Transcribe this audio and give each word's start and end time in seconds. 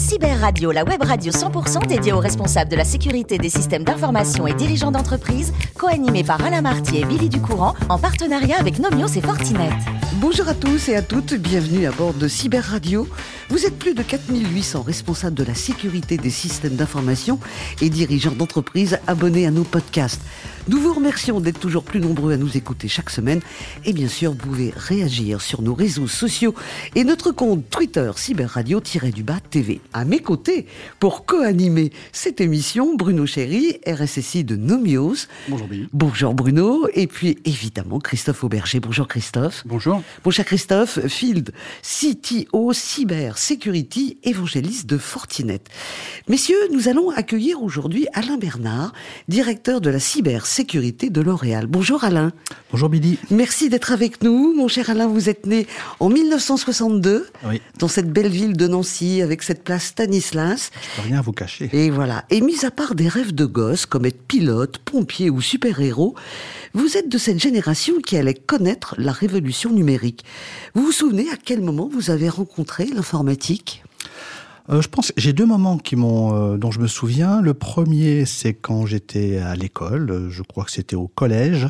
Cyber 0.00 0.40
Radio, 0.40 0.72
la 0.72 0.82
web 0.82 1.02
radio 1.02 1.30
100% 1.30 1.86
dédiée 1.86 2.14
aux 2.14 2.20
responsables 2.20 2.70
de 2.70 2.76
la 2.76 2.84
sécurité 2.84 3.36
des 3.36 3.50
systèmes 3.50 3.84
d'information 3.84 4.46
et 4.46 4.54
dirigeants 4.54 4.90
d'entreprise, 4.90 5.52
co-animée 5.78 6.24
par 6.24 6.42
Alain 6.42 6.62
Marty 6.62 6.98
et 6.98 7.04
Billy 7.04 7.28
Ducourant, 7.28 7.74
en 7.90 7.98
partenariat 7.98 8.58
avec 8.58 8.78
Nomios 8.78 9.08
et 9.08 9.20
Fortinet. 9.20 9.68
Bonjour 10.14 10.48
à 10.48 10.54
tous 10.54 10.88
et 10.88 10.96
à 10.96 11.02
toutes, 11.02 11.34
bienvenue 11.34 11.86
à 11.86 11.92
bord 11.92 12.14
de 12.14 12.26
Cyber 12.26 12.64
Radio. 12.64 13.06
Vous 13.48 13.64
êtes 13.64 13.78
plus 13.78 13.94
de 13.94 14.02
4800 14.02 14.82
responsables 14.82 15.36
de 15.36 15.44
la 15.44 15.54
sécurité 15.54 16.16
des 16.16 16.30
systèmes 16.30 16.74
d'information 16.74 17.38
et 17.80 17.90
dirigeants 17.90 18.32
d'entreprise 18.32 18.98
abonnés 19.06 19.46
à 19.46 19.52
nos 19.52 19.62
podcasts. 19.62 20.20
Nous 20.68 20.78
vous 20.78 20.92
remercions 20.92 21.40
d'être 21.40 21.58
toujours 21.58 21.84
plus 21.84 22.00
nombreux 22.00 22.32
à 22.32 22.36
nous 22.36 22.56
écouter 22.56 22.86
chaque 22.86 23.10
semaine. 23.10 23.40
Et 23.84 23.92
bien 23.92 24.08
sûr, 24.08 24.32
vous 24.32 24.36
pouvez 24.36 24.72
réagir 24.76 25.40
sur 25.40 25.62
nos 25.62 25.74
réseaux 25.74 26.06
sociaux 26.06 26.54
et 26.94 27.04
notre 27.04 27.32
compte 27.32 27.68
Twitter 27.70 28.10
Cyber 28.14 28.50
Radio-du-Bas 28.50 29.40
TV. 29.48 29.80
À 29.92 30.04
mes 30.04 30.20
côtés, 30.20 30.66
pour 30.98 31.24
co-animer 31.24 31.92
cette 32.12 32.40
émission, 32.40 32.94
Bruno 32.94 33.26
Chéry, 33.26 33.80
RSSI 33.86 34.44
de 34.44 34.56
Nomios. 34.56 35.26
Bonjour 35.48 35.66
Billy. 35.66 35.88
Bonjour 35.92 36.34
Bruno. 36.34 36.88
Et 36.94 37.06
puis 37.06 37.38
évidemment 37.44 37.98
Christophe 37.98 38.44
Auberger. 38.44 38.80
Bonjour 38.80 39.08
Christophe. 39.08 39.62
Bonjour. 39.66 39.99
Mon 40.24 40.30
cher 40.30 40.44
Christophe, 40.44 41.06
Field, 41.08 41.52
CTO 41.82 42.72
Cyber 42.72 43.38
Security, 43.38 44.18
évangéliste 44.22 44.86
de 44.86 44.98
Fortinet. 44.98 45.60
Messieurs, 46.28 46.56
nous 46.72 46.88
allons 46.88 47.10
accueillir 47.10 47.62
aujourd'hui 47.62 48.06
Alain 48.14 48.36
Bernard, 48.36 48.92
directeur 49.28 49.80
de 49.80 49.90
la 49.90 49.98
cyber 50.00 50.46
sécurité 50.46 51.10
de 51.10 51.20
L'Oréal. 51.20 51.66
Bonjour 51.66 52.04
Alain. 52.04 52.32
Bonjour 52.70 52.88
Billy. 52.88 53.18
Merci 53.30 53.68
d'être 53.68 53.92
avec 53.92 54.22
nous. 54.22 54.54
Mon 54.54 54.68
cher 54.68 54.90
Alain, 54.90 55.06
vous 55.06 55.28
êtes 55.28 55.46
né 55.46 55.66
en 55.98 56.08
1962 56.08 57.26
Oui. 57.46 57.60
dans 57.78 57.88
cette 57.88 58.12
belle 58.12 58.28
ville 58.30 58.56
de 58.56 58.66
Nancy 58.68 59.22
avec 59.22 59.42
cette 59.42 59.64
place 59.64 59.84
Stanislas. 59.86 60.70
Je 60.96 61.02
peux 61.02 61.08
rien 61.08 61.20
vous 61.20 61.32
cacher. 61.32 61.68
Et 61.72 61.90
voilà. 61.90 62.24
Et 62.30 62.40
mis 62.40 62.64
à 62.64 62.70
part 62.70 62.94
des 62.94 63.08
rêves 63.08 63.34
de 63.34 63.44
gosse 63.44 63.86
comme 63.86 64.06
être 64.06 64.22
pilote, 64.26 64.78
pompier 64.78 65.30
ou 65.30 65.40
super-héros, 65.40 66.14
vous 66.74 66.96
êtes 66.96 67.08
de 67.08 67.18
cette 67.18 67.40
génération 67.40 67.94
qui 68.00 68.16
allait 68.16 68.34
connaître 68.34 68.94
la 68.98 69.12
révolution 69.12 69.70
numérique. 69.70 69.89
Vous 70.74 70.84
vous 70.84 70.92
souvenez 70.92 71.28
à 71.30 71.36
quel 71.36 71.60
moment 71.60 71.88
vous 71.88 72.10
avez 72.10 72.28
rencontré 72.28 72.86
l'informatique? 72.86 73.82
Euh, 74.70 74.82
j'ai 75.16 75.32
deux 75.32 75.46
moments 75.46 75.78
euh, 76.32 76.56
dont 76.56 76.70
je 76.70 76.78
me 76.78 76.86
souviens. 76.86 77.40
Le 77.40 77.54
premier, 77.54 78.24
c'est 78.24 78.54
quand 78.54 78.86
j'étais 78.86 79.38
à 79.38 79.56
l'école. 79.56 80.28
Je 80.30 80.42
crois 80.42 80.64
que 80.64 80.70
c'était 80.70 80.96
au 80.96 81.08
collège, 81.08 81.66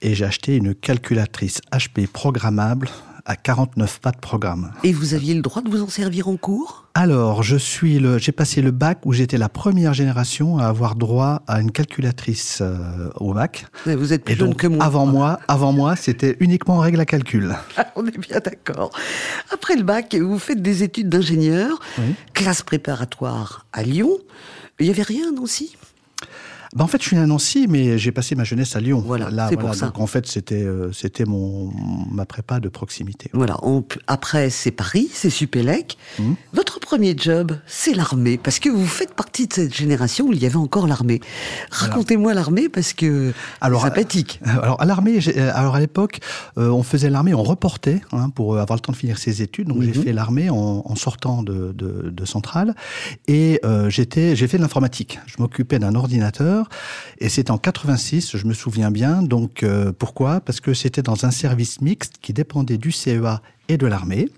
et 0.00 0.14
j'ai 0.14 0.24
acheté 0.24 0.56
une 0.56 0.74
calculatrice 0.74 1.60
HP 1.72 2.06
programmable 2.06 2.88
à 3.24 3.36
49 3.36 4.00
pas 4.00 4.10
de 4.10 4.18
programme. 4.18 4.72
Et 4.84 4.92
vous 4.92 5.14
aviez 5.14 5.34
le 5.34 5.42
droit 5.42 5.62
de 5.62 5.68
vous 5.70 5.82
en 5.82 5.88
servir 5.88 6.28
en 6.28 6.36
cours? 6.36 6.86
Alors, 6.94 7.42
je 7.42 7.56
suis 7.56 7.98
le, 7.98 8.18
j'ai 8.18 8.32
passé 8.32 8.60
le 8.62 8.70
bac 8.70 8.98
où 9.04 9.12
j'étais 9.12 9.38
la 9.38 9.48
première 9.48 9.94
génération 9.94 10.58
à 10.58 10.66
avoir 10.66 10.94
droit 10.94 11.42
à 11.46 11.60
une 11.60 11.70
calculatrice 11.72 12.58
euh, 12.60 13.08
au 13.16 13.32
bac. 13.32 13.66
Vous 13.86 14.12
êtes 14.12 14.24
plus 14.24 14.34
Et 14.34 14.36
jeune 14.36 14.48
donc, 14.50 14.58
que 14.58 14.66
moi. 14.66 14.84
avant 14.84 15.06
moi, 15.06 15.40
avant 15.48 15.72
moi, 15.72 15.96
c'était 15.96 16.36
uniquement 16.40 16.78
règle 16.78 17.00
à 17.00 17.06
calcul. 17.06 17.54
On 17.96 18.06
est 18.06 18.18
bien 18.18 18.38
d'accord. 18.44 18.90
Après 19.52 19.76
le 19.76 19.82
bac, 19.84 20.14
vous 20.14 20.38
faites 20.38 20.60
des 20.60 20.82
études 20.82 21.08
d'ingénieur, 21.08 21.78
Oui. 21.98 22.14
classe 22.34 22.62
préparatoire 22.62 23.66
à 23.72 23.82
Lyon. 23.82 24.18
Il 24.80 24.86
n'y 24.86 24.90
avait 24.92 25.02
rien 25.02 25.28
à 25.28 25.32
Ben, 26.74 26.84
en 26.84 26.86
fait, 26.86 27.02
je 27.02 27.06
suis 27.08 27.16
né 27.16 27.22
à 27.22 27.26
Nancy, 27.26 27.66
mais 27.68 27.98
j'ai 27.98 28.12
passé 28.12 28.34
ma 28.34 28.44
jeunesse 28.44 28.74
à 28.76 28.80
Lyon. 28.80 29.02
Voilà, 29.06 29.30
Là, 29.30 29.46
voilà. 29.52 29.56
pour 29.58 29.74
ça. 29.74 29.86
Donc, 29.86 30.00
en 30.00 30.06
fait, 30.06 30.26
c'était, 30.26 30.62
euh, 30.62 30.90
c'était 30.92 31.24
mon, 31.26 31.70
ma 32.10 32.24
prépa 32.24 32.60
de 32.60 32.68
proximité. 32.68 33.28
Voilà. 33.34 33.56
on- 33.62 33.84
après, 34.06 34.48
c'est 34.50 34.70
Paris, 34.70 35.08
c'est 35.12 35.28
Supélec. 35.30 35.98
Mhm. 36.18 36.34
Votre 36.54 36.80
premier 36.80 37.14
job, 37.16 37.52
c'est 37.66 37.94
l'armée, 37.94 38.38
parce 38.38 38.58
que 38.58 38.68
vous 38.70 38.86
faites 38.86 39.14
partie 39.14 39.46
de 39.46 39.52
cette 39.52 39.74
génération 39.74 40.26
où 40.28 40.32
il 40.32 40.42
y 40.42 40.46
avait 40.46 40.56
encore 40.56 40.86
l'armée. 40.86 41.20
Racontez-moi 41.70 42.34
l'armée, 42.34 42.68
parce 42.68 42.92
que 42.92 43.32
Alors, 43.60 43.82
sympathique. 43.82 44.40
Alors, 44.44 44.80
à 44.80 44.84
l'armée, 44.86 45.18
euh, 45.36 45.50
alors 45.54 45.74
à 45.76 45.80
l'époque, 45.80 46.20
euh, 46.58 46.68
on 46.70 46.82
faisait 46.82 47.10
l'armée, 47.10 47.34
on 47.34 47.42
reportait 47.42 48.00
hein, 48.12 48.30
pour 48.30 48.54
euh, 48.54 48.60
avoir 48.60 48.76
le 48.76 48.80
temps 48.80 48.92
de 48.92 48.96
finir 48.96 49.18
ses 49.18 49.42
études. 49.42 49.68
Donc, 49.68 49.82
j'ai 49.82 49.88
Mhm. 49.92 50.02
fait 50.04 50.12
l'armée 50.12 50.50
en, 50.50 50.82
en 50.84 50.94
sortant 50.96 51.42
de, 51.42 51.72
de, 51.72 52.10
de 52.10 52.24
centrale 52.24 52.74
et 53.28 53.60
euh, 53.64 53.90
j'étais, 53.90 54.36
j'ai 54.36 54.48
fait 54.48 54.56
de 54.56 54.62
l'informatique. 54.62 55.18
Je 55.26 55.34
m'occupais 55.38 55.78
d'un 55.78 55.94
ordinateur 55.94 56.61
et 57.18 57.28
c'était 57.28 57.50
en 57.50 57.58
86, 57.58 58.36
je 58.36 58.46
me 58.46 58.54
souviens 58.54 58.90
bien. 58.90 59.22
Donc, 59.22 59.62
euh, 59.62 59.92
pourquoi? 59.92 60.40
Parce 60.40 60.60
que 60.60 60.74
c'était 60.74 61.02
dans 61.02 61.24
un 61.24 61.30
service 61.30 61.80
mixte 61.80 62.14
qui 62.20 62.32
dépendait 62.32 62.78
du 62.78 62.92
CEA 62.92 63.42
et 63.68 63.76
de 63.76 63.86
l'armée. 63.86 64.28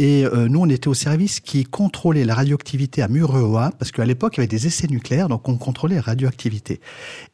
Et 0.00 0.24
euh, 0.24 0.48
nous, 0.48 0.60
on 0.60 0.68
était 0.70 0.88
au 0.88 0.94
service 0.94 1.40
qui 1.40 1.64
contrôlait 1.64 2.24
la 2.24 2.34
radioactivité 2.34 3.02
à 3.02 3.08
Mururoa, 3.08 3.70
parce 3.78 3.92
qu'à 3.92 4.06
l'époque, 4.06 4.32
il 4.36 4.38
y 4.38 4.40
avait 4.40 4.48
des 4.48 4.66
essais 4.66 4.86
nucléaires, 4.86 5.28
donc 5.28 5.46
on 5.46 5.56
contrôlait 5.56 5.96
la 5.96 6.00
radioactivité. 6.00 6.80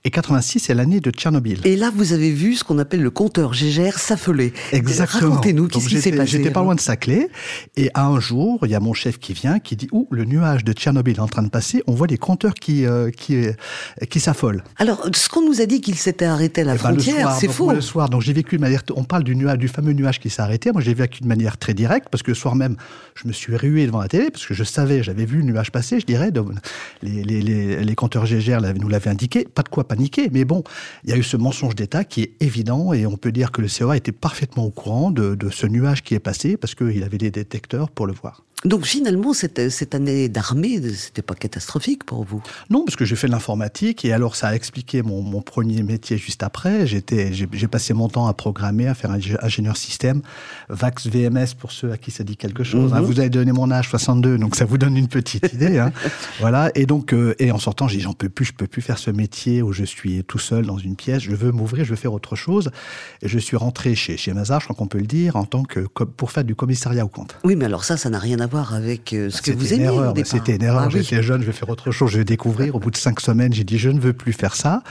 Et 0.02 0.10
86, 0.10 0.58
c'est 0.58 0.74
l'année 0.74 0.98
de 0.98 1.12
Tchernobyl. 1.12 1.60
Et 1.64 1.76
là, 1.76 1.92
vous 1.94 2.12
avez 2.12 2.32
vu 2.32 2.56
ce 2.56 2.64
qu'on 2.64 2.80
appelle 2.80 3.02
le 3.02 3.10
compteur 3.10 3.54
Gégère 3.54 4.00
s'affoler. 4.00 4.52
Exactement. 4.72 5.30
Racontez-nous, 5.30 5.68
qu'est-ce 5.68 5.88
qui 5.88 6.00
s'est 6.00 6.10
passé 6.10 6.38
J'étais 6.38 6.50
pas 6.50 6.62
loin 6.62 6.74
de 6.74 6.80
Saclay. 6.80 7.28
Et 7.76 7.88
à 7.94 8.06
un 8.06 8.18
jour, 8.18 8.58
il 8.64 8.72
y 8.72 8.74
a 8.74 8.80
mon 8.80 8.94
chef 8.94 9.20
qui 9.20 9.32
vient, 9.32 9.60
qui 9.60 9.76
dit 9.76 9.88
Ouh, 9.92 10.08
le 10.10 10.24
nuage 10.24 10.64
de 10.64 10.72
Tchernobyl 10.72 11.18
est 11.18 11.20
en 11.20 11.28
train 11.28 11.44
de 11.44 11.50
passer. 11.50 11.84
On 11.86 11.92
voit 11.92 12.08
des 12.08 12.18
compteurs 12.18 12.54
qui, 12.54 12.84
euh, 12.84 13.10
qui, 13.10 13.36
euh, 13.36 13.52
qui 14.10 14.18
s'affolent. 14.18 14.64
Alors, 14.78 15.08
ce 15.14 15.28
qu'on 15.28 15.46
nous 15.46 15.60
a 15.60 15.66
dit 15.66 15.80
qu'il 15.80 15.94
s'était 15.94 16.24
arrêté 16.24 16.62
à 16.62 16.64
la 16.64 16.74
Eh 16.74 16.78
ben, 16.78 16.80
frontière, 16.80 17.30
c'est 17.38 17.46
faux. 17.46 17.70
Le 17.70 17.80
soir, 17.80 18.08
donc 18.08 18.22
j'ai 18.22 18.32
vécu 18.32 18.56
de 18.56 18.60
manière. 18.60 18.82
On 18.96 19.04
parle 19.04 19.22
du 19.22 19.36
nuage, 19.36 19.58
du 19.58 19.68
fameux 19.68 19.92
nuage 19.92 20.18
qui 20.18 20.30
s'est 20.30 20.42
arrêté. 20.42 20.72
Moi, 20.72 20.80
j'ai 20.80 20.94
vécu 20.94 21.22
de 21.22 21.28
manière 21.28 21.58
très 21.58 21.72
directe 21.72 22.08
parce 22.10 22.24
que 22.24 22.32
le 22.32 22.34
soir 22.34 22.55
même, 22.56 22.76
je 23.14 23.28
me 23.28 23.32
suis 23.32 23.56
rué 23.56 23.86
devant 23.86 24.00
la 24.00 24.08
télé 24.08 24.30
parce 24.30 24.46
que 24.46 24.54
je 24.54 24.64
savais, 24.64 25.02
j'avais 25.02 25.24
vu 25.24 25.38
le 25.38 25.44
nuage 25.44 25.70
passer. 25.70 26.00
Je 26.00 26.06
dirais, 26.06 26.30
les, 27.02 27.22
les, 27.22 27.84
les, 27.84 27.94
compteurs 27.94 28.26
GGR 28.26 28.60
nous 28.78 28.88
l'avaient 28.88 29.10
indiqué. 29.10 29.44
Pas 29.44 29.62
de 29.62 29.68
quoi 29.68 29.86
paniquer, 29.86 30.28
mais 30.32 30.44
bon, 30.44 30.62
il 31.04 31.10
y 31.10 31.12
a 31.12 31.16
eu 31.16 31.22
ce 31.22 31.36
mensonge 31.36 31.74
d'État 31.74 32.04
qui 32.04 32.22
est 32.22 32.32
évident 32.40 32.92
et 32.92 33.06
on 33.06 33.16
peut 33.16 33.32
dire 33.32 33.52
que 33.52 33.60
le 33.60 33.68
CEA 33.68 33.96
était 33.96 34.12
parfaitement 34.12 34.64
au 34.64 34.70
courant 34.70 35.10
de 35.10 35.50
ce 35.50 35.66
nuage 35.66 36.02
qui 36.02 36.14
est 36.14 36.20
passé 36.20 36.56
parce 36.56 36.74
qu'il 36.74 37.02
avait 37.02 37.18
des 37.18 37.30
détecteurs 37.30 37.90
pour 37.90 38.06
le 38.06 38.12
voir. 38.12 38.42
Donc 38.64 38.86
finalement, 38.86 39.34
cette, 39.34 39.68
cette 39.70 39.94
année 39.94 40.30
d'armée, 40.30 40.80
c'était 40.94 41.20
pas 41.22 41.34
catastrophique 41.34 42.04
pour 42.04 42.24
vous? 42.24 42.42
Non, 42.70 42.84
parce 42.86 42.96
que 42.96 43.04
j'ai 43.04 43.14
fait 43.14 43.26
de 43.26 43.32
l'informatique 43.32 44.04
et 44.06 44.12
alors 44.14 44.34
ça 44.34 44.48
a 44.48 44.54
expliqué 44.54 45.02
mon, 45.02 45.20
mon 45.20 45.42
premier 45.42 45.82
métier 45.82 46.16
juste 46.16 46.42
après. 46.42 46.86
J'étais, 46.86 47.32
j'ai, 47.34 47.46
passé 47.68 47.92
mon 47.92 48.08
temps 48.08 48.26
à 48.26 48.32
programmer, 48.32 48.88
à 48.88 48.94
faire 48.94 49.10
un 49.10 49.18
ingénieur 49.42 49.76
système, 49.76 50.22
Vax 50.70 51.06
VMS 51.06 51.54
pour 51.58 51.70
ceux 51.70 51.92
à 51.92 51.98
qui 51.98 52.10
ça 52.10 52.24
dit 52.24 52.36
quelque 52.38 52.64
chose. 52.64 52.94
hein. 52.94 53.00
Mhm. 53.00 53.06
Vous 53.06 53.20
avez 53.20 53.28
donné 53.28 53.52
mon 53.52 53.70
âge 53.70 53.90
62, 53.90 54.38
donc 54.38 54.56
ça 54.56 54.64
vous 54.64 54.78
donne 54.78 54.96
une 54.96 55.08
petite 55.08 55.52
idée. 55.52 55.78
hein. 55.78 55.92
Voilà. 56.40 56.70
Et 56.74 56.86
donc, 56.86 57.12
euh, 57.12 57.34
et 57.38 57.52
en 57.52 57.58
sortant, 57.58 57.88
j'ai 57.88 57.98
dit 57.98 58.02
j'en 58.02 58.14
peux 58.14 58.30
plus, 58.30 58.46
je 58.46 58.52
peux 58.54 58.66
plus 58.66 58.82
faire 58.82 58.98
ce 58.98 59.10
métier 59.10 59.62
où 59.62 59.72
je 59.72 59.84
suis 59.84 60.24
tout 60.24 60.38
seul 60.38 60.64
dans 60.64 60.78
une 60.78 60.96
pièce. 60.96 61.22
Je 61.22 61.34
veux 61.36 61.52
m'ouvrir, 61.52 61.84
je 61.84 61.90
veux 61.90 61.96
faire 61.96 62.14
autre 62.14 62.36
chose. 62.36 62.70
Et 63.22 63.28
je 63.28 63.38
suis 63.38 63.56
rentré 63.56 63.94
chez 63.94 64.16
chez 64.16 64.32
Mazar, 64.32 64.60
je 64.60 64.64
crois 64.66 64.76
qu'on 64.76 64.88
peut 64.88 64.98
le 64.98 65.06
dire, 65.06 65.36
en 65.36 65.44
tant 65.44 65.62
que 65.62 65.80
pour 65.80 66.30
faire 66.32 66.42
du 66.44 66.54
commissariat 66.54 67.04
au 67.04 67.08
compte. 67.08 67.36
Oui, 67.44 67.54
mais 67.54 67.66
alors 67.66 67.84
ça, 67.84 67.96
ça 67.98 68.08
n'a 68.10 68.18
rien 68.18 68.40
à 68.40 68.45
voir 68.46 68.74
avec 68.74 69.12
euh, 69.12 69.30
ce 69.30 69.42
que 69.42 69.50
vous 69.52 69.74
aimez 69.74 69.84
erreur, 69.84 69.98
au 70.10 70.14
mais 70.14 70.22
départ. 70.22 70.30
C'était 70.32 70.56
une 70.56 70.62
erreur. 70.62 70.82
Ah 70.84 70.88
oui. 70.92 71.02
J'étais 71.02 71.22
jeune, 71.22 71.40
je 71.42 71.46
vais 71.46 71.52
faire 71.52 71.68
autre 71.68 71.90
chose, 71.90 72.10
je 72.10 72.18
vais 72.18 72.24
découvrir. 72.24 72.74
Au 72.74 72.78
bout 72.78 72.90
de 72.90 72.96
cinq 72.96 73.20
semaines, 73.20 73.52
j'ai 73.52 73.64
dit 73.64 73.78
je 73.78 73.90
ne 73.90 74.00
veux 74.00 74.12
plus 74.12 74.32
faire 74.32 74.54
ça. 74.54 74.82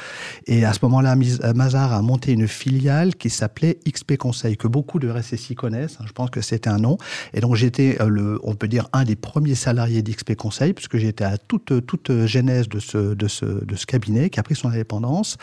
Et 0.47 0.65
à 0.65 0.73
ce 0.73 0.79
moment-là, 0.83 1.15
euh, 1.15 1.53
Mazar 1.53 1.93
a 1.93 2.01
monté 2.01 2.31
une 2.31 2.47
filiale 2.47 3.15
qui 3.15 3.29
s'appelait 3.29 3.79
XP 3.89 4.17
Conseil, 4.17 4.57
que 4.57 4.67
beaucoup 4.67 4.99
de 4.99 5.09
RSSI 5.09 5.55
connaissent. 5.55 5.97
hein. 5.99 6.05
Je 6.07 6.11
pense 6.13 6.29
que 6.29 6.41
c'était 6.41 6.69
un 6.69 6.77
nom. 6.77 6.97
Et 7.33 7.39
donc 7.41 7.55
j'étais, 7.55 7.97
euh, 8.01 8.07
le, 8.07 8.39
on 8.43 8.55
peut 8.55 8.67
dire, 8.67 8.87
un 8.93 9.03
des 9.03 9.15
premiers 9.15 9.55
salariés 9.55 10.01
d'XP 10.01 10.35
Conseil, 10.35 10.73
puisque 10.73 10.97
j'étais 10.97 11.23
à 11.23 11.37
toute, 11.37 11.85
toute 11.85 12.25
genèse 12.25 12.69
de 12.69 12.79
ce, 12.79 13.13
de, 13.13 13.27
ce, 13.27 13.45
de 13.45 13.75
ce 13.75 13.85
cabinet 13.85 14.29
qui 14.29 14.39
a 14.39 14.43
pris 14.43 14.55
son 14.55 14.69
indépendance, 14.69 15.37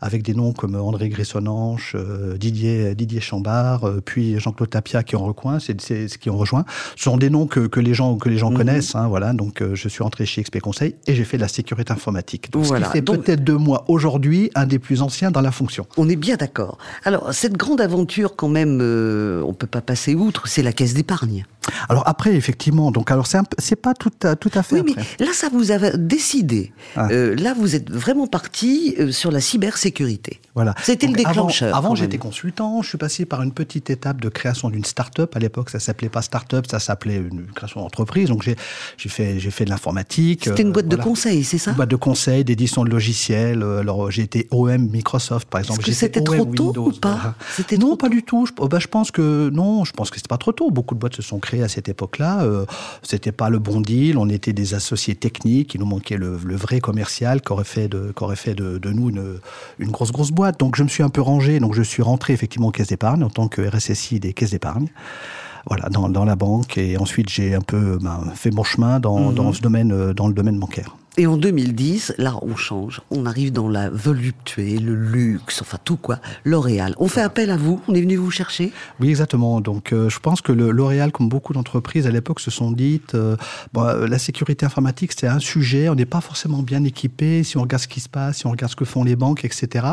avec 0.00 0.22
des 0.22 0.34
noms 0.34 0.52
comme 0.52 0.74
André 0.76 1.08
Gressonanche, 1.08 1.94
euh, 1.94 2.36
Didier, 2.36 2.94
Didier 2.94 3.20
Chambard, 3.20 3.84
euh, 3.84 4.00
puis 4.04 4.38
Jean-Claude 4.38 4.70
Tapia 4.70 5.02
qui 5.02 5.16
ont 5.16 5.24
rejoint, 5.24 5.58
c'est, 5.60 5.80
c'est, 5.80 6.08
ce 6.08 6.18
qui 6.18 6.30
ont 6.30 6.36
rejoint. 6.36 6.64
Ce 6.96 7.04
sont 7.04 7.16
des 7.16 7.30
noms 7.30 7.45
que, 7.46 7.60
que 7.66 7.80
les 7.80 7.94
gens, 7.94 8.16
que 8.16 8.28
les 8.28 8.38
gens 8.38 8.50
Mhm. 8.50 8.56
connaissent. 8.56 8.94
Hein, 8.94 9.08
voilà. 9.08 9.32
Donc 9.32 9.62
euh, 9.62 9.74
je 9.74 9.88
suis 9.88 10.02
rentré 10.02 10.26
chez 10.26 10.42
XP 10.42 10.60
Conseil 10.60 10.94
et 11.06 11.14
j'ai 11.14 11.24
fait 11.24 11.36
de 11.36 11.42
la 11.42 11.48
sécurité 11.48 11.92
informatique. 11.92 12.50
Donc, 12.52 12.64
Voilà. 12.64 12.86
Ce 12.86 12.90
qui 12.92 12.98
fait 12.98 13.02
Donc- 13.02 13.22
peut-être 13.24 13.44
de 13.44 13.52
moi 13.52 13.84
aujourd'hui 13.88 14.50
un 14.54 14.66
des 14.66 14.78
plus 14.78 15.02
anciens 15.02 15.30
dans 15.30 15.40
la 15.40 15.50
fonction. 15.52 15.86
On 15.96 16.08
est 16.08 16.16
bien 16.16 16.36
d'accord. 16.36 16.78
Alors, 17.04 17.32
cette 17.32 17.56
grande 17.56 17.80
aventure, 17.80 18.36
quand 18.36 18.48
même, 18.48 18.78
euh, 18.82 19.42
on 19.46 19.52
peut 19.54 19.66
pas 19.66 19.80
passer 19.80 20.14
outre, 20.14 20.48
c'est 20.48 20.62
la 20.62 20.72
caisse 20.72 20.94
d'épargne. 20.94 21.44
Alors 21.88 22.02
après, 22.06 22.34
effectivement, 22.34 22.90
donc 22.90 23.10
alors 23.10 23.26
c'est, 23.26 23.76
pas 23.76 23.94
tout 23.94 24.10
à, 24.22 24.36
tout 24.36 24.50
à 24.54 24.62
fait. 24.62 24.80
Oui, 24.80 24.94
mais 24.96 25.24
là, 25.26 25.32
ça 25.32 25.48
vous 25.52 25.72
a 25.72 25.78
décidé. 25.96 26.72
Ah. 26.96 27.08
Euh, 27.10 27.34
là, 27.36 27.54
vous 27.54 27.74
êtes 27.74 27.90
vraiment 27.90 28.26
parti 28.26 28.94
euh, 28.98 29.12
sur 29.12 29.30
la 29.30 29.40
cybersécurité. 29.40 30.40
Voilà. 30.54 30.74
C'était 30.82 31.06
le 31.06 31.12
avant- 31.18 31.28
déclencheur, 31.30 31.76
Avant, 31.76 31.94
j'étais 31.94 32.18
consultant. 32.18 32.82
Je 32.82 32.88
suis 32.88 32.98
passé 32.98 33.24
par 33.24 33.42
une 33.42 33.52
petite 33.52 33.90
étape 33.90 34.20
de 34.20 34.28
création 34.28 34.70
d'une 34.70 34.84
start-up. 34.84 35.34
À 35.36 35.38
l'époque, 35.38 35.70
ça 35.70 35.78
s'appelait 35.78 36.08
pas 36.08 36.22
start-up, 36.22 36.66
ça 36.70 36.78
s'appelait 36.78 37.16
une 37.16 37.46
création 37.54 37.80
d'entreprise. 37.80 38.28
Donc, 38.28 38.42
j'ai, 38.42 38.56
fait, 39.08 39.38
j'ai 39.38 39.50
fait 39.50 39.64
de 39.64 39.70
l'informatique. 39.70 40.44
C'était 40.44 40.62
une 40.62 40.68
euh, 40.68 40.72
boîte 40.72 40.88
de 40.88 40.96
conseil, 40.96 41.44
c'est 41.44 41.58
ça? 41.58 41.70
Une 41.72 41.76
boîte 41.76 41.90
de 41.90 41.96
conseil, 41.96 42.44
d'édition 42.44 42.84
de 42.84 42.90
logiciels. 42.90 43.62
Alors, 43.62 44.10
j'ai 44.10 44.22
été 44.22 44.48
OM 44.50 44.88
Microsoft, 44.88 45.48
par 45.48 45.60
exemple. 45.60 45.80
Est-ce 45.80 45.86
que 45.86 45.92
J'étais 45.92 46.20
c'était 46.20 46.24
trop 46.24 46.44
tôt 46.44 46.66
Windows, 46.68 46.88
ou 46.88 46.92
pas? 46.92 47.12
voilà. 47.14 47.34
C'était 47.54 47.76
Non, 47.76 47.88
trop 47.88 47.96
pas 47.96 48.08
du 48.08 48.22
tout. 48.22 48.46
Je, 48.46 48.52
oh, 48.58 48.68
bah, 48.68 48.78
je 48.78 48.86
pense 48.88 49.10
que 49.10 49.50
non. 49.50 49.84
Je 49.84 49.92
pense 49.92 50.10
que 50.10 50.16
c'était 50.16 50.28
pas 50.28 50.38
trop 50.38 50.52
tôt. 50.52 50.70
Beaucoup 50.70 50.94
de 50.94 51.00
boîtes 51.00 51.16
se 51.16 51.22
sont 51.22 51.38
créées 51.38 51.55
créé 51.56 51.64
à 51.64 51.68
cette 51.68 51.88
époque-là, 51.88 52.42
euh, 52.42 52.66
c'était 53.02 53.32
pas 53.32 53.50
le 53.50 53.58
bon 53.58 53.80
deal. 53.80 54.18
On 54.18 54.28
était 54.28 54.52
des 54.52 54.74
associés 54.74 55.14
techniques. 55.14 55.74
Il 55.74 55.80
nous 55.80 55.86
manquait 55.86 56.16
le, 56.16 56.36
vrai 56.36 56.80
commercial 56.80 57.40
qui 57.40 57.52
aurait 57.52 57.64
fait 57.64 57.88
de, 57.88 58.12
aurait 58.20 58.36
fait 58.36 58.54
de, 58.54 58.90
nous 58.90 59.10
une, 59.10 59.38
une, 59.78 59.90
grosse, 59.90 60.12
grosse 60.12 60.30
boîte. 60.30 60.60
Donc 60.60 60.76
je 60.76 60.82
me 60.82 60.88
suis 60.88 61.02
un 61.02 61.08
peu 61.08 61.20
rangé. 61.20 61.60
Donc 61.60 61.74
je 61.74 61.82
suis 61.82 62.02
rentré 62.02 62.32
effectivement 62.32 62.68
aux 62.68 62.72
caisses 62.72 62.88
d'épargne 62.88 63.22
en 63.22 63.30
tant 63.30 63.48
que 63.48 63.62
RSSI 63.62 64.20
des 64.20 64.32
caisses 64.32 64.50
d'épargne 64.50 64.88
voilà, 65.66 65.88
dans, 65.88 66.08
dans, 66.08 66.24
la 66.24 66.36
banque. 66.36 66.78
Et 66.78 66.96
ensuite, 66.96 67.28
j'ai 67.28 67.54
un 67.54 67.60
peu 67.60 67.98
ben, 68.00 68.32
fait 68.34 68.50
mon 68.50 68.62
chemin 68.62 69.00
dans, 69.00 69.30
mmh. 69.30 69.34
dans, 69.34 69.52
ce 69.52 69.60
domaine, 69.60 69.92
euh, 69.92 70.14
dans 70.14 70.28
le 70.28 70.34
domaine 70.34 70.58
bancaire. 70.58 70.96
Et 71.18 71.26
en 71.26 71.38
2010, 71.38 72.16
là, 72.18 72.38
on 72.42 72.56
change. 72.56 73.00
On 73.10 73.24
arrive 73.24 73.50
dans 73.50 73.70
la 73.70 73.88
volupté, 73.88 74.76
le 74.76 74.94
luxe, 74.94 75.62
enfin 75.62 75.78
tout 75.82 75.96
quoi. 75.96 76.18
L'Oréal. 76.44 76.94
On 76.98 77.08
fait 77.08 77.22
appel 77.22 77.50
à 77.50 77.56
vous. 77.56 77.80
On 77.88 77.94
est 77.94 78.02
venu 78.02 78.16
vous 78.16 78.30
chercher. 78.30 78.70
Oui, 79.00 79.08
exactement. 79.08 79.62
Donc, 79.62 79.94
euh, 79.94 80.10
je 80.10 80.18
pense 80.18 80.42
que 80.42 80.52
L'Oréal, 80.52 81.12
comme 81.12 81.30
beaucoup 81.30 81.54
d'entreprises 81.54 82.06
à 82.06 82.10
l'époque, 82.10 82.40
se 82.40 82.50
sont 82.50 82.70
dites 82.70 83.14
euh, 83.14 83.36
bon, 83.72 83.84
euh, 83.84 84.06
la 84.06 84.18
sécurité 84.18 84.66
informatique, 84.66 85.12
c'est 85.18 85.26
un 85.26 85.38
sujet. 85.38 85.88
On 85.88 85.94
n'est 85.94 86.04
pas 86.04 86.20
forcément 86.20 86.62
bien 86.62 86.84
équipé. 86.84 87.42
Si 87.44 87.56
on 87.56 87.62
regarde 87.62 87.82
ce 87.82 87.88
qui 87.88 88.00
se 88.00 88.10
passe, 88.10 88.38
si 88.38 88.46
on 88.46 88.50
regarde 88.50 88.70
ce 88.70 88.76
que 88.76 88.84
font 88.84 89.02
les 89.02 89.16
banques, 89.16 89.46
etc. 89.46 89.86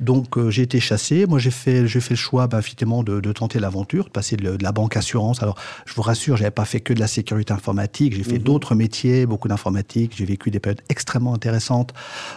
Donc, 0.00 0.36
j'ai 0.48 0.62
été 0.62 0.80
chassé. 0.80 1.26
Moi, 1.26 1.38
j'ai 1.38 1.52
fait, 1.52 1.86
j'ai 1.86 2.00
fait 2.00 2.14
le 2.14 2.18
choix, 2.18 2.48
bah, 2.48 2.58
effectivement, 2.58 3.04
de, 3.04 3.20
de 3.20 3.32
tenter 3.32 3.60
l'aventure, 3.60 4.06
de 4.06 4.10
passer 4.10 4.36
de, 4.36 4.58
la 4.60 4.72
banque 4.72 4.96
assurance. 4.96 5.44
Alors, 5.44 5.56
je 5.84 5.94
vous 5.94 6.02
rassure, 6.02 6.36
j'avais 6.36 6.50
pas 6.50 6.64
fait 6.64 6.80
que 6.80 6.92
de 6.92 6.98
la 6.98 7.06
sécurité 7.06 7.52
informatique. 7.52 8.16
J'ai 8.16 8.24
fait 8.24 8.38
mhm. 8.38 8.44
d'autres 8.44 8.74
métiers, 8.74 9.26
beaucoup 9.26 9.46
d'informatique. 9.46 10.12
J'ai 10.16 10.24
vécu 10.24 10.50
des 10.50 10.55
périodes 10.60 10.82
extrêmement 10.88 11.34
intéressantes. 11.34 11.92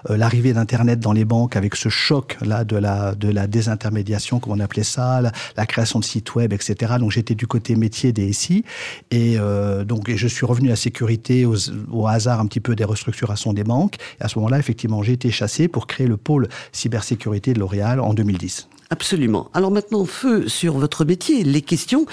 Euh, 0.09 0.17
l'arrivée 0.17 0.53
d'Internet 0.53 0.99
dans 0.99 1.13
les 1.13 1.25
banques 1.25 1.55
avec 1.55 1.75
ce 1.75 1.89
choc 1.89 2.37
là 2.41 2.63
de 2.63 2.75
la 2.75 3.15
de 3.15 3.29
la 3.29 3.47
désintermédiation, 3.47 4.39
comme 4.39 4.53
on 4.53 4.59
appelait 4.59 4.83
ça, 4.83 5.21
la, 5.21 5.65
création 5.65 5.99
de 5.99 6.05
sites 6.05 6.35
web, 6.35 6.53
etc. 6.53 6.93
Donc 6.99 7.11
j'étais 7.11 7.35
du 7.35 7.47
côté 7.47 7.75
métier 7.75 8.11
des 8.11 8.31
SI 8.33 8.63
et 9.11 9.35
euh, 9.37 9.83
donc 9.83 10.09
je 10.13 10.27
suis 10.27 10.45
revenu 10.45 10.69
à 10.69 10.71
la 10.71 10.75
sécurité 10.75 11.45
au 11.45 12.07
hasard 12.07 12.39
un 12.39 12.47
petit 12.47 12.59
peu 12.59 12.75
des 12.75 12.83
restructurations 12.83 13.53
des 13.53 13.63
banques. 13.63 13.95
Et 14.19 14.23
à 14.23 14.27
ce 14.27 14.37
moment-là, 14.39 14.59
effectivement, 14.59 15.03
j'ai 15.03 15.13
été 15.13 15.31
chassé 15.31 15.67
pour 15.67 15.87
créer 15.87 16.07
le 16.07 16.17
pôle 16.17 16.47
cybersécurité 16.71 17.53
de 17.53 17.59
L'Oréal 17.59 17.99
en 17.99 18.13
2010. 18.13 18.67
Absolument. 18.89 19.49
Alors 19.53 19.69
maintenant, 19.69 20.05
feu 20.05 20.47
sur 20.47 20.77
votre 20.77 21.05
métier, 21.05 21.43
les 21.43 21.61
questions 21.61 22.05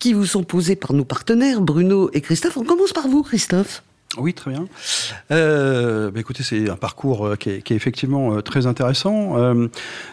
qui 0.00 0.12
vous 0.12 0.26
sont 0.26 0.42
posées 0.42 0.74
par 0.74 0.92
nos 0.92 1.04
partenaires, 1.04 1.60
Bruno 1.60 2.10
et 2.12 2.20
Christophe. 2.20 2.56
On 2.56 2.64
commence 2.64 2.92
par 2.92 3.06
vous, 3.06 3.22
Christophe. 3.22 3.82
Oui, 4.16 4.32
très 4.32 4.52
bien. 4.52 4.66
Euh, 5.30 6.10
bah, 6.10 6.20
écoutez, 6.20 6.42
c'est 6.42 6.70
un 6.70 6.76
parcours 6.76 7.26
euh, 7.26 7.36
qui 7.36 7.50
est, 7.50 7.70
effectivement 7.70 8.34
euh, 8.34 8.40
très 8.42 8.66
intéressant. 8.66 9.34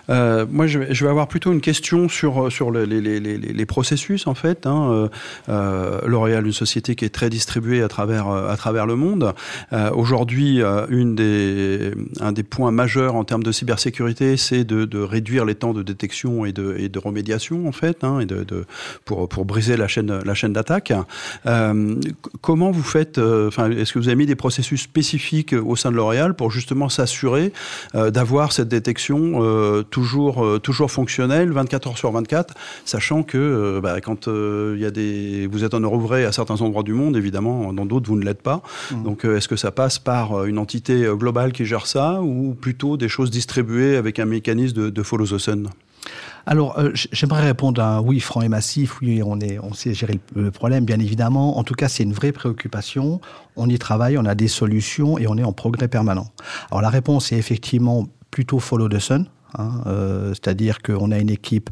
moi, 0.07 0.67
je 0.67 0.79
vais, 0.79 1.09
avoir 1.09 1.27
plutôt 1.27 1.51
une 1.51 1.61
question 1.61 2.09
sur, 2.09 2.51
sur 2.51 2.71
les, 2.71 3.65
processus, 3.65 4.27
en 4.27 4.33
fait. 4.33 4.65
Hein. 4.65 5.09
L'Oréal, 5.47 6.45
une 6.45 6.53
société 6.53 6.95
qui 6.95 7.05
est 7.05 7.09
très 7.09 7.29
distribuée 7.29 7.83
à 7.83 7.87
travers, 7.87 8.27
à 8.27 8.55
travers 8.57 8.85
le 8.85 8.95
monde. 8.95 9.33
Aujourd'hui, 9.93 10.61
des, 10.89 11.91
un 12.19 12.31
des 12.31 12.43
points 12.43 12.71
majeurs 12.71 13.15
en 13.15 13.23
termes 13.23 13.43
de 13.43 13.51
cybersécurité, 13.51 14.37
c'est 14.37 14.63
de, 14.63 15.01
réduire 15.01 15.45
les 15.45 15.55
temps 15.55 15.73
de 15.73 15.83
détection 15.83 16.45
et 16.45 16.53
de, 16.53 16.75
et 16.77 16.89
de 16.89 16.99
remédiation, 16.99 17.67
en 17.67 17.71
fait, 17.71 18.03
hein, 18.03 18.19
et 18.19 18.25
de, 18.25 18.65
pour, 19.05 19.27
pour 19.29 19.45
briser 19.45 19.77
la 19.77 19.87
chaîne, 19.87 20.19
la 20.23 20.33
chaîne 20.33 20.53
d'attaque. 20.53 20.93
comment 22.41 22.71
vous 22.71 22.83
faites, 22.83 23.19
est-ce 23.91 23.95
que 23.95 23.99
vous 23.99 24.07
avez 24.07 24.15
mis 24.15 24.25
des 24.25 24.35
processus 24.35 24.83
spécifiques 24.83 25.51
au 25.51 25.75
sein 25.75 25.91
de 25.91 25.97
L'Oréal 25.97 26.33
pour 26.33 26.49
justement 26.49 26.87
s'assurer 26.87 27.51
euh, 27.93 28.09
d'avoir 28.09 28.53
cette 28.53 28.69
détection 28.69 29.43
euh, 29.43 29.83
toujours, 29.83 30.45
euh, 30.45 30.59
toujours 30.59 30.89
fonctionnelle, 30.89 31.51
24 31.51 31.89
heures 31.89 31.97
sur 31.97 32.09
24, 32.09 32.53
sachant 32.85 33.23
que 33.23 33.81
bah, 33.83 33.99
quand 33.99 34.27
il 34.27 34.79
y 34.79 34.85
a 34.85 34.91
des, 34.91 35.45
vous 35.51 35.65
êtes 35.65 35.73
en 35.73 35.81
vrai 35.97 36.23
à 36.23 36.31
certains 36.31 36.61
endroits 36.61 36.83
du 36.83 36.93
monde, 36.93 37.17
évidemment, 37.17 37.73
dans 37.73 37.85
d'autres 37.85 38.07
vous 38.07 38.15
ne 38.15 38.23
l'êtes 38.23 38.41
pas. 38.41 38.61
Mmh. 38.91 39.03
Donc, 39.03 39.25
est-ce 39.25 39.49
que 39.49 39.57
ça 39.57 39.71
passe 39.71 39.99
par 39.99 40.45
une 40.45 40.57
entité 40.57 41.05
globale 41.11 41.51
qui 41.51 41.65
gère 41.65 41.85
ça 41.85 42.21
ou 42.21 42.53
plutôt 42.53 42.95
des 42.95 43.09
choses 43.09 43.29
distribuées 43.29 43.97
avec 43.97 44.19
un 44.19 44.25
mécanisme 44.25 44.83
de, 44.83 44.89
de 44.89 45.03
follow 45.03 45.25
the 45.25 45.37
sun? 45.37 45.67
Alors, 46.45 46.77
euh, 46.79 46.91
j'aimerais 47.11 47.43
répondre 47.43 47.81
à 47.81 47.97
un 47.97 48.01
oui 48.01 48.19
franc 48.19 48.41
et 48.41 48.49
massif. 48.49 49.01
Oui, 49.01 49.21
on, 49.23 49.39
est, 49.39 49.59
on 49.59 49.73
sait 49.73 49.93
gérer 49.93 50.19
le, 50.35 50.51
problème, 50.51 50.85
bien 50.85 50.99
évidemment. 50.99 51.57
En 51.57 51.63
tout 51.63 51.75
cas, 51.75 51.87
c'est 51.87 52.03
une 52.03 52.13
vraie 52.13 52.31
préoccupation. 52.31 53.21
On 53.55 53.69
y 53.69 53.77
travaille, 53.77 54.17
on 54.17 54.25
a 54.25 54.35
des 54.35 54.47
solutions 54.47 55.17
et 55.17 55.27
on 55.27 55.37
est 55.37 55.43
en 55.43 55.53
progrès 55.53 55.87
permanent. 55.87 56.27
Alors, 56.71 56.81
la 56.81 56.89
réponse 56.89 57.31
est 57.31 57.37
effectivement 57.37 58.07
plutôt 58.31 58.59
follow 58.59 58.89
the 58.89 58.99
sun. 58.99 59.27
Hein, 59.57 59.81
euh, 59.87 60.29
C'est-à-dire 60.29 60.81
qu'on 60.81 61.11
a 61.11 61.19
une 61.19 61.29
équipe 61.29 61.69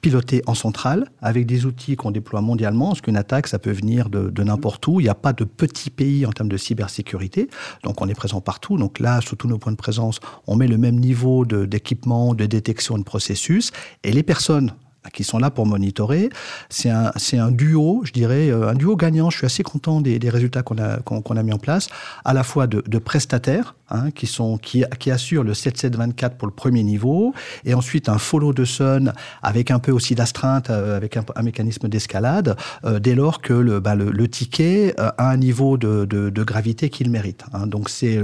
piloté 0.00 0.42
en 0.46 0.54
centrale 0.54 1.10
avec 1.20 1.46
des 1.46 1.66
outils 1.66 1.96
qu'on 1.96 2.10
déploie 2.10 2.40
mondialement, 2.40 2.88
parce 2.88 3.00
qu'une 3.00 3.16
attaque, 3.16 3.46
ça 3.46 3.58
peut 3.58 3.70
venir 3.70 4.08
de, 4.08 4.42
n'importe 4.42 4.86
où. 4.86 5.00
Il 5.00 5.04
n'y 5.04 5.08
a 5.08 5.14
pas 5.14 5.32
de 5.32 5.44
petit 5.44 5.90
pays 5.90 6.26
en 6.26 6.32
termes 6.32 6.48
de 6.48 6.56
cybersécurité, 6.56 7.48
donc 7.82 8.00
on 8.00 8.08
est 8.08 8.14
présent 8.14 8.40
partout. 8.40 8.76
Donc 8.76 8.98
là, 9.00 9.20
sur 9.20 9.36
tous 9.36 9.48
nos 9.48 9.58
points 9.58 9.72
de 9.72 9.76
présence, 9.76 10.20
on 10.46 10.56
met 10.56 10.68
le 10.68 10.78
même 10.78 10.98
niveau 10.98 11.44
d'équipement, 11.44 12.34
de, 12.34 12.46
détection 12.46 12.98
de 12.98 13.02
processus, 13.02 13.72
et 14.04 14.12
les 14.12 14.22
personnes 14.22 14.72
qui 15.12 15.24
sont 15.24 15.38
là 15.38 15.50
pour 15.50 15.66
monitorer. 15.66 16.30
C'est 16.68 16.90
un, 16.90 17.12
un, 17.34 17.50
duo, 17.50 18.02
je 18.04 18.12
dirais, 18.12 18.50
euh, 18.50 18.68
un 18.68 18.74
duo 18.74 18.96
gagnant. 18.96 19.30
Je 19.30 19.38
suis 19.38 19.46
assez 19.46 19.62
content 19.62 20.00
des, 20.00 20.18
résultats 20.28 20.62
qu'on 20.62 20.78
a, 20.78 20.98
qu'on 20.98 21.36
a 21.36 21.42
mis 21.42 21.52
en 21.52 21.58
place, 21.58 21.88
à 22.24 22.34
la 22.34 22.42
fois 22.42 22.66
de, 22.66 22.98
prestataires, 22.98 23.76
hein, 23.90 24.10
qui, 24.10 24.26
sont, 24.26 24.58
qui, 24.58 24.84
qui 24.98 25.10
assurent 25.10 25.44
le 25.44 25.54
7724 25.54 26.36
pour 26.36 26.48
le 26.48 26.54
premier 26.54 26.82
niveau, 26.82 27.32
et 27.64 27.74
ensuite 27.74 28.08
un 28.08 28.18
follow 28.18 28.52
de 28.52 28.64
sun 28.64 29.12
avec 29.42 29.70
un 29.70 29.78
peu 29.78 29.92
aussi 29.92 30.14
d'astreinte, 30.14 30.70
euh, 30.70 30.96
avec 30.96 31.16
un, 31.16 31.24
mécanisme 31.42 31.88
d'escalade, 31.88 32.56
euh, 32.84 32.98
dès 32.98 33.14
lors 33.14 33.40
que 33.40 33.52
le, 33.52 33.80
bah, 33.80 33.94
le, 33.94 34.28
ticket 34.28 34.94
a 34.98 35.30
un 35.30 35.36
niveau 35.36 35.76
de, 35.76 36.04
de, 36.04 36.44
gravité 36.44 36.90
qu'il 36.90 37.10
mérite. 37.10 37.44
Hein. 37.52 37.66
Donc 37.66 37.88
c'est 37.88 38.18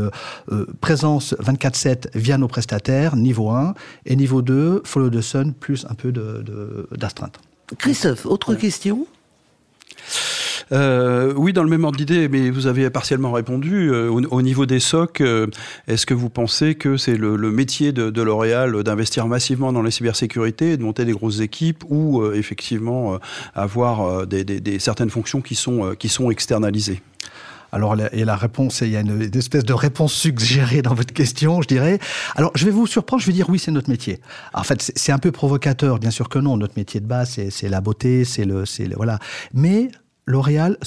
présence 0.81 1.35
24-7 1.35 2.09
via 2.15 2.39
nos 2.39 2.49
prestataires, 2.49 3.15
niveau 3.15 3.51
1, 3.51 3.75
et 4.07 4.17
niveau 4.17 4.43
2, 4.43 4.83
follow 4.85 5.11
de 5.11 5.21
sun 5.21 5.53
plus 5.53 5.87
un 5.89 5.95
peu 5.95 6.11
de 6.11 6.43
d'astreinte. 6.93 7.39
Christophe, 7.79 8.27
autre 8.27 8.55
question? 8.55 9.07
Euh, 10.73 11.35
oui, 11.37 11.53
dans 11.53 11.63
le 11.63 11.71
même 11.71 11.85
ordre 11.85 11.99
d'idée, 11.99 12.29
mais 12.29 12.51
vous 12.51 12.67
avez 12.67 12.89
partiellement 12.91 13.33
répondu. 13.33 13.91
Euh, 13.91 14.09
au, 14.09 14.43
niveau 14.43 14.67
des 14.67 14.81
SOC, 14.81 15.21
euh, 15.21 15.47
est-ce 15.87 16.07
que 16.07 16.15
vous 16.15 16.31
pensez 16.31 16.75
que 16.75 16.97
c'est 16.97 17.17
le, 17.17 17.37
métier 17.51 17.93
de, 17.93 18.23
L'Oréal 18.23 18.83
d'investir 18.83 19.27
massivement 19.27 19.73
dans 19.73 19.83
la 19.83 19.91
cybersécurité, 19.91 20.77
de 20.77 20.83
monter 20.83 21.05
des 21.05 21.13
grosses 21.13 21.41
équipes 21.41 21.85
ou 21.89 22.25
effectivement 22.33 23.19
avoir 23.55 24.27
des, 24.27 24.79
certaines 24.79 25.11
fonctions 25.11 25.41
qui 25.41 25.55
sont, 25.55 25.95
qui 25.99 26.09
sont 26.09 26.31
externalisées? 26.31 27.03
Alors, 27.73 27.97
et 28.13 28.25
la 28.27 28.37
réponse, 28.37 28.83
il 28.83 28.91
y 28.91 28.97
a 28.97 29.01
une, 29.01 29.31
espèce 29.35 29.65
de 29.65 29.73
réponse 29.73 30.13
suggérée 30.13 30.83
dans 30.83 30.95
votre 30.95 31.15
question, 31.15 31.63
je 31.63 31.69
dirais. 31.69 31.99
Alors, 32.37 32.53
je 32.55 32.67
vais 32.67 32.71
vous 32.71 32.87
surprendre, 32.87 33.23
je 33.23 33.27
vais 33.27 33.33
dire 33.33 33.49
oui, 33.49 33.59
c'est 33.59 33.71
notre 33.71 33.89
métier. 33.89 34.21
en 34.53 34.63
fait, 34.63 34.93
c'est 34.95 35.13
un 35.13 35.19
peu 35.19 35.33
provocateur, 35.33 35.99
bien 35.99 36.11
sûr 36.11 36.29
que 36.29 36.39
non. 36.39 36.59
Notre 36.59 36.75
métier 36.77 37.01
de 37.01 37.07
base, 37.07 37.41
c'est 37.51 37.69
la 37.69 37.81
beauté, 37.81 38.25
c'est 38.25 38.45
le, 38.45 38.65
le, 38.79 38.95
voilà. 38.97 39.19
Mais 39.55 39.91
L'Oréal 40.25 40.79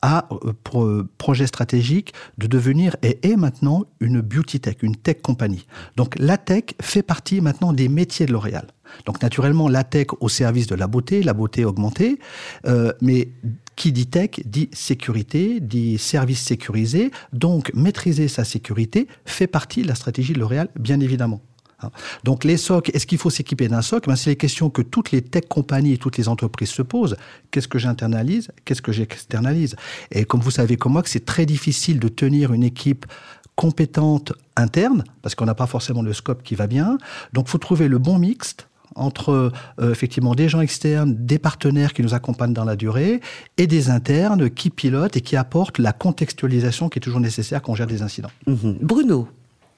a 0.00 0.26
euh, 0.32 0.52
pour 0.64 0.84
euh, 0.84 1.06
projet 1.18 1.46
stratégique 1.46 2.14
de 2.38 2.46
devenir 2.46 2.96
et 3.02 3.18
est 3.28 3.36
maintenant 3.36 3.84
une 4.00 4.20
beauty 4.20 4.60
tech, 4.60 4.76
une 4.82 4.96
tech 4.96 5.16
compagnie. 5.22 5.66
Donc 5.96 6.14
la 6.18 6.38
tech 6.38 6.64
fait 6.80 7.02
partie 7.02 7.40
maintenant 7.40 7.72
des 7.72 7.88
métiers 7.88 8.24
de 8.24 8.32
L'Oréal. 8.32 8.68
Donc 9.04 9.22
naturellement 9.22 9.68
la 9.68 9.84
tech 9.84 10.08
au 10.20 10.28
service 10.28 10.66
de 10.66 10.74
la 10.74 10.86
beauté, 10.86 11.22
la 11.22 11.34
beauté 11.34 11.64
augmentée, 11.64 12.18
euh, 12.66 12.92
mais 13.00 13.28
qui 13.76 13.92
dit 13.92 14.06
tech 14.06 14.30
dit 14.44 14.68
sécurité, 14.72 15.60
dit 15.60 15.98
service 15.98 16.42
sécurisé. 16.42 17.10
Donc 17.32 17.72
maîtriser 17.74 18.28
sa 18.28 18.44
sécurité 18.44 19.08
fait 19.24 19.46
partie 19.46 19.82
de 19.82 19.88
la 19.88 19.94
stratégie 19.94 20.32
de 20.32 20.38
L'Oréal, 20.38 20.68
bien 20.78 21.00
évidemment. 21.00 21.40
Hein. 21.80 21.90
Donc 22.24 22.44
les 22.44 22.56
SOC, 22.56 22.90
est-ce 22.94 23.06
qu'il 23.06 23.18
faut 23.18 23.30
s'équiper 23.30 23.68
d'un 23.68 23.82
SOC? 23.82 24.06
Ben, 24.06 24.16
C'est 24.16 24.30
les 24.30 24.36
questions 24.36 24.70
que 24.70 24.82
toutes 24.82 25.10
les 25.10 25.22
tech 25.22 25.44
compagnies 25.48 25.92
et 25.92 25.98
toutes 25.98 26.18
les 26.18 26.28
entreprises 26.28 26.70
se 26.70 26.82
posent. 26.82 27.16
Qu'est-ce 27.50 27.68
que 27.68 27.78
j'internalise? 27.78 28.50
Qu'est-ce 28.64 28.82
que 28.82 28.92
j'externalise? 28.92 29.76
Et 30.10 30.24
comme 30.24 30.40
vous 30.40 30.50
savez 30.50 30.76
comme 30.76 30.92
moi 30.92 31.02
que 31.02 31.10
c'est 31.10 31.24
très 31.24 31.46
difficile 31.46 31.98
de 31.98 32.08
tenir 32.08 32.52
une 32.52 32.64
équipe 32.64 33.06
compétente 33.54 34.32
interne, 34.56 35.04
parce 35.20 35.34
qu'on 35.34 35.44
n'a 35.44 35.54
pas 35.54 35.66
forcément 35.66 36.02
le 36.02 36.12
scope 36.12 36.42
qui 36.42 36.54
va 36.54 36.66
bien. 36.66 36.98
Donc 37.32 37.48
faut 37.48 37.58
trouver 37.58 37.88
le 37.88 37.98
bon 37.98 38.18
mixte 38.18 38.68
entre 38.94 39.52
euh, 39.80 39.92
effectivement 39.92 40.34
des 40.34 40.48
gens 40.48 40.60
externes, 40.60 41.14
des 41.18 41.38
partenaires 41.38 41.92
qui 41.92 42.02
nous 42.02 42.14
accompagnent 42.14 42.52
dans 42.52 42.64
la 42.64 42.76
durée 42.76 43.20
et 43.56 43.66
des 43.66 43.90
internes 43.90 44.50
qui 44.50 44.70
pilotent 44.70 45.16
et 45.16 45.20
qui 45.20 45.36
apportent 45.36 45.78
la 45.78 45.92
contextualisation 45.92 46.88
qui 46.88 46.98
est 46.98 47.02
toujours 47.02 47.20
nécessaire 47.20 47.62
quand 47.62 47.72
on 47.72 47.74
gère 47.74 47.86
des 47.86 48.02
incidents. 48.02 48.30
Mhm. 48.46 48.78
Bruno 48.80 49.28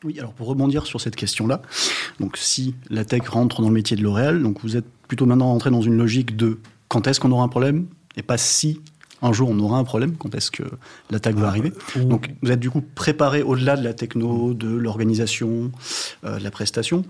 oui, 0.05 0.19
alors 0.19 0.35
pour 0.35 0.49
rebondir 0.49 0.85
sur 0.85 1.01
cette 1.01 1.17
question-là, 1.17 1.63
donc 2.21 2.37
si 2.37 2.75
la 2.91 3.07
tech 3.07 3.27
rentre 3.27 3.63
dans 3.63 3.69
le 3.69 3.75
métier 3.75 3.97
de 3.97 4.03
L'Oréal, 4.03 4.43
donc 4.43 4.59
vous 4.63 4.77
êtes 4.77 4.85
plutôt 5.09 5.25
maintenant 5.25 5.51
entré 5.51 5.71
dans 5.71 5.81
une 5.81 5.97
logique 5.97 6.37
de 6.37 6.61
quand 6.89 7.07
est-ce 7.07 7.21
qu'on 7.21 7.33
aura 7.33 7.43
un 7.43 7.49
problème 7.49 7.87
et 8.15 8.23
pas 8.23 8.37
si 8.37 8.83
un 9.23 9.33
jour 9.33 9.49
on 9.49 9.59
aura 9.61 9.79
un 9.79 9.85
problème, 9.85 10.17
quand 10.17 10.35
est-ce 10.35 10.51
que 10.51 10.63
l'attaque 11.11 11.37
va 11.37 11.47
ah, 11.47 11.51
arriver. 11.51 11.73
Donc 11.97 12.31
vous 12.43 12.51
êtes 12.51 12.61
du 12.61 12.71
coup 12.71 12.83
préparé 12.83 13.43
au-delà 13.43 13.77
de 13.77 13.83
la 13.83 13.95
techno, 13.95 14.53
de 14.53 14.69
l'organisation, 14.69 15.73
euh, 16.25 16.39
de 16.39 16.45
la 16.45 16.51
prestation. 16.51 17.05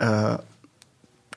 Euh, 0.00 0.36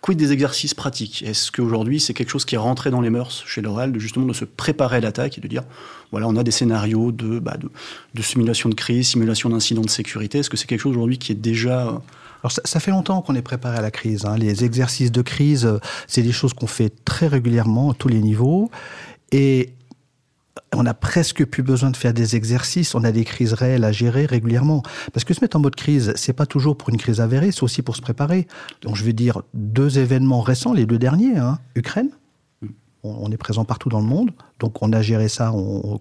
Quid 0.01 0.17
des 0.17 0.31
exercices 0.31 0.73
pratiques? 0.73 1.23
Est-ce 1.23 1.51
qu'aujourd'hui, 1.51 1.99
c'est 1.99 2.13
quelque 2.13 2.29
chose 2.29 2.45
qui 2.45 2.55
est 2.55 2.59
rentré 2.59 2.89
dans 2.89 3.01
les 3.01 3.09
mœurs 3.09 3.43
chez 3.45 3.61
L'Oréal, 3.61 3.91
de 3.91 3.99
justement 3.99 4.25
de 4.25 4.33
se 4.33 4.45
préparer 4.45 4.97
à 4.97 4.99
l'attaque 5.01 5.37
et 5.37 5.41
de 5.41 5.47
dire, 5.47 5.63
voilà, 6.11 6.27
on 6.27 6.35
a 6.37 6.43
des 6.43 6.51
scénarios 6.51 7.11
de, 7.11 7.39
bah, 7.39 7.57
de, 7.57 7.69
de 8.13 8.21
simulation 8.21 8.69
de 8.69 8.75
crise, 8.75 9.09
simulation 9.09 9.49
d'incidents 9.49 9.81
de 9.81 9.89
sécurité. 9.89 10.39
Est-ce 10.39 10.49
que 10.49 10.57
c'est 10.57 10.67
quelque 10.67 10.81
chose 10.81 10.95
aujourd'hui 10.95 11.17
qui 11.17 11.31
est 11.33 11.35
déjà 11.35 12.01
alors 12.41 12.53
ça, 12.53 12.61
ça, 12.63 12.79
fait 12.79 12.91
longtemps 12.91 13.21
qu'on 13.21 13.35
est 13.35 13.41
préparé 13.41 13.77
à 13.77 13.81
la 13.81 13.91
crise. 13.91 14.23
Hein. 14.25 14.37
Les 14.37 14.63
exercices 14.63 15.11
de 15.11 15.21
crise, 15.21 15.65
euh, 15.65 15.79
c'est 16.07 16.21
des 16.21 16.31
choses 16.31 16.53
qu'on 16.53 16.67
fait 16.67 16.93
très 17.03 17.27
régulièrement 17.27 17.91
à 17.91 17.93
tous 17.93 18.07
les 18.07 18.21
niveaux. 18.21 18.71
Et 19.33 19.73
on 20.73 20.85
a 20.85 20.93
presque 20.93 21.45
plus 21.45 21.63
besoin 21.63 21.91
de 21.91 21.97
faire 21.97 22.13
des 22.13 22.35
exercices. 22.35 22.95
On 22.95 23.03
a 23.03 23.11
des 23.11 23.23
crises 23.23 23.53
réelles 23.53 23.83
à 23.83 23.91
gérer 23.91 24.25
régulièrement. 24.25 24.83
Parce 25.13 25.23
que 25.23 25.33
se 25.33 25.41
mettre 25.41 25.57
en 25.57 25.59
mode 25.59 25.75
crise, 25.75 26.13
c'est 26.15 26.33
pas 26.33 26.45
toujours 26.45 26.77
pour 26.77 26.89
une 26.89 26.97
crise 26.97 27.21
avérée, 27.21 27.51
c'est 27.51 27.63
aussi 27.63 27.81
pour 27.81 27.95
se 27.95 28.01
préparer. 28.01 28.47
Donc 28.81 28.95
je 28.95 29.03
vais 29.03 29.13
dire 29.13 29.41
deux 29.53 29.99
événements 29.99 30.41
récents, 30.41 30.73
les 30.73 30.85
deux 30.85 30.99
derniers. 30.99 31.37
Hein. 31.37 31.59
Ukraine, 31.75 32.09
on 33.03 33.31
est 33.31 33.37
présent 33.37 33.65
partout 33.65 33.89
dans 33.89 33.99
le 33.99 34.05
monde. 34.05 34.31
Donc 34.59 34.81
on 34.81 34.91
a 34.91 35.01
géré 35.01 35.29
ça, 35.29 35.53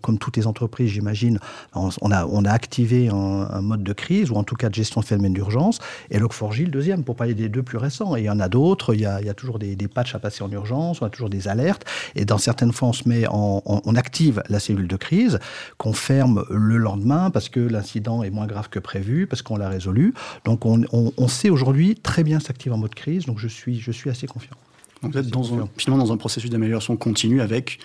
comme 0.02 0.18
toutes 0.18 0.36
les 0.36 0.46
entreprises, 0.46 0.90
j'imagine. 0.90 1.38
On 1.74 2.10
a, 2.10 2.26
on 2.26 2.44
activé 2.44 3.08
un, 3.08 3.60
mode 3.60 3.84
de 3.84 3.92
crise, 3.92 4.30
ou 4.30 4.34
en 4.34 4.44
tout 4.44 4.56
cas 4.56 4.68
de 4.68 4.74
gestion 4.74 5.00
de 5.00 5.06
phénomène 5.06 5.32
d'urgence. 5.32 5.78
Et 6.10 6.18
Log4j, 6.18 6.64
le 6.64 6.70
deuxième, 6.70 7.04
pour 7.04 7.16
parler 7.16 7.34
des 7.34 7.48
deux 7.48 7.62
plus 7.62 7.78
récents. 7.78 8.16
Et 8.16 8.22
il 8.22 8.24
y 8.24 8.30
en 8.30 8.40
a 8.40 8.48
d'autres, 8.48 8.94
il, 8.94 9.00
y 9.00 9.06
a, 9.06 9.34
toujours 9.34 9.58
des, 9.58 9.76
patchs 9.88 10.14
à 10.14 10.18
passer 10.18 10.42
en 10.42 10.50
urgence, 10.50 11.00
on 11.00 11.06
a 11.06 11.10
toujours 11.10 11.30
des 11.30 11.48
alertes. 11.48 11.84
Et 12.16 12.24
dans 12.24 12.38
certaines 12.38 12.72
fois, 12.72 12.88
on 12.88 12.92
se 12.92 13.08
met 13.08 13.26
en, 13.28 13.62
on 13.64 13.94
active 13.94 14.42
la 14.48 14.58
cellule 14.58 14.88
de 14.88 14.96
crise, 14.96 15.38
qu'on 15.76 15.92
ferme 15.92 16.44
le 16.50 16.76
lendemain 16.76 17.30
parce 17.30 17.48
que 17.48 17.60
l'incident 17.60 18.22
est 18.22 18.30
moins 18.30 18.46
grave 18.46 18.68
que 18.68 18.78
prévu, 18.78 19.26
parce 19.26 19.42
qu'on 19.42 19.56
l'a 19.56 19.68
résolu. 19.68 20.14
Donc 20.44 20.66
on, 20.66 20.82
on 20.92 21.28
sait 21.28 21.50
aujourd'hui 21.50 21.94
très 21.94 22.24
bien 22.24 22.40
s'activer 22.40 22.74
en 22.74 22.78
mode 22.78 22.94
crise. 22.94 23.26
Donc 23.26 23.38
je 23.38 23.48
suis, 23.48 23.78
je 23.78 23.92
suis 23.92 24.10
assez 24.10 24.26
confiant. 24.26 24.56
Donc 25.02 25.12
vous 25.12 25.18
êtes 25.18 25.28
dans 25.28 25.54
un, 25.54 25.68
finalement 25.76 26.04
dans 26.04 26.12
un 26.12 26.16
processus 26.16 26.50
d'amélioration 26.50 26.96
continue 26.96 27.40
avec 27.40 27.78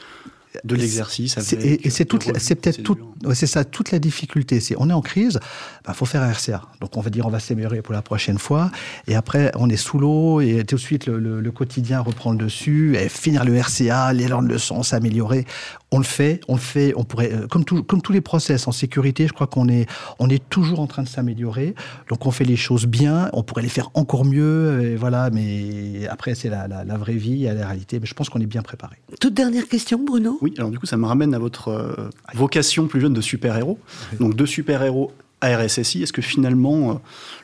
de 0.63 0.75
l'exercice. 0.75 1.37
Et, 1.53 1.89
c'est 1.89 2.05
peut-être 2.05 2.83
tout, 2.83 2.97
c'est 3.33 3.47
ça 3.47 3.63
toute 3.63 3.91
la 3.91 3.99
difficulté. 3.99 4.59
C'est 4.59 4.75
on 4.77 4.89
est 4.89 4.93
en 4.93 5.01
crise, 5.01 5.39
il 5.41 5.87
bah, 5.87 5.93
faut 5.93 6.05
faire 6.05 6.21
un 6.21 6.31
RCA. 6.31 6.61
Donc 6.81 6.97
on 6.97 7.01
va 7.01 7.09
dire 7.09 7.25
on 7.25 7.29
va 7.29 7.39
s'améliorer 7.39 7.81
pour 7.81 7.93
la 7.93 8.01
prochaine 8.01 8.37
fois. 8.37 8.71
Et 9.07 9.15
après 9.15 9.51
on 9.55 9.69
est 9.69 9.77
sous 9.77 9.99
l'eau 9.99 10.41
et 10.41 10.63
tout 10.63 10.75
de 10.75 10.81
suite 10.81 11.07
le, 11.07 11.51
quotidien 11.51 11.99
reprend 11.99 12.31
le 12.31 12.37
dessus. 12.37 12.95
Et 12.97 13.09
finir 13.09 13.45
le 13.45 13.57
RCA, 13.59 14.13
l'élan 14.13 14.41
de 14.41 14.47
leçon, 14.47 14.83
s'améliorer 14.83 15.45
on 15.93 15.99
le 15.99 16.03
fait, 16.03 16.41
on 16.47 16.55
le 16.55 16.59
fait, 16.59 16.93
on 16.97 17.03
pourrait, 17.03 17.31
euh, 17.31 17.47
comme, 17.47 17.63
comme 17.63 18.01
tous 18.01 18.11
les 18.11 18.21
process 18.21 18.67
en 18.67 18.71
sécurité, 18.71 19.27
je 19.27 19.33
crois 19.33 19.45
qu'on 19.45 19.69
est, 19.69 19.87
on 20.17 20.27
est 20.27 20.41
toujours 20.49 20.79
en 20.79 20.87
train 20.87 21.03
de 21.03 21.07
s'améliorer. 21.07 21.75
Donc 22.09 22.25
on 22.25 22.31
fait 22.31 22.45
les 22.45 22.55
choses 22.55 22.87
bien, 22.87 23.29
on 23.33 23.43
pourrait 23.43 23.61
les 23.61 23.69
faire 23.69 23.91
encore 23.93 24.25
mieux, 24.25 24.81
et 24.83 24.95
voilà. 24.95 25.29
Mais 25.29 26.07
après 26.09 26.33
c'est 26.33 26.49
la, 26.49 26.97
vraie 26.97 27.13
vie, 27.13 27.43
la 27.43 27.67
réalité. 27.67 27.99
Mais 27.99 28.07
je 28.07 28.15
pense 28.15 28.29
qu'on 28.29 28.41
est 28.41 28.47
bien 28.47 28.63
préparé. 28.63 28.95
Toute 29.19 29.35
dernière 29.35 29.67
question, 29.67 30.03
Bruno? 30.03 30.39
Oui, 30.43 30.53
alors 30.57 30.71
du 30.71 30.77
coup 30.77 30.85
ça 30.85 30.97
me 30.97 31.05
ramène 31.05 31.33
à 31.33 31.39
votre 31.39 31.69
euh, 31.69 32.09
vocation 32.33 32.87
plus 32.87 32.99
jeune 32.99 33.13
de 33.13 33.21
super-héros. 33.21 33.79
Donc 34.19 34.35
deux 34.35 34.45
super-héros 34.45 35.13
RSSI 35.47 36.03
Est-ce 36.03 36.13
que 36.13 36.21
finalement, 36.21 36.91
euh, 36.91 36.93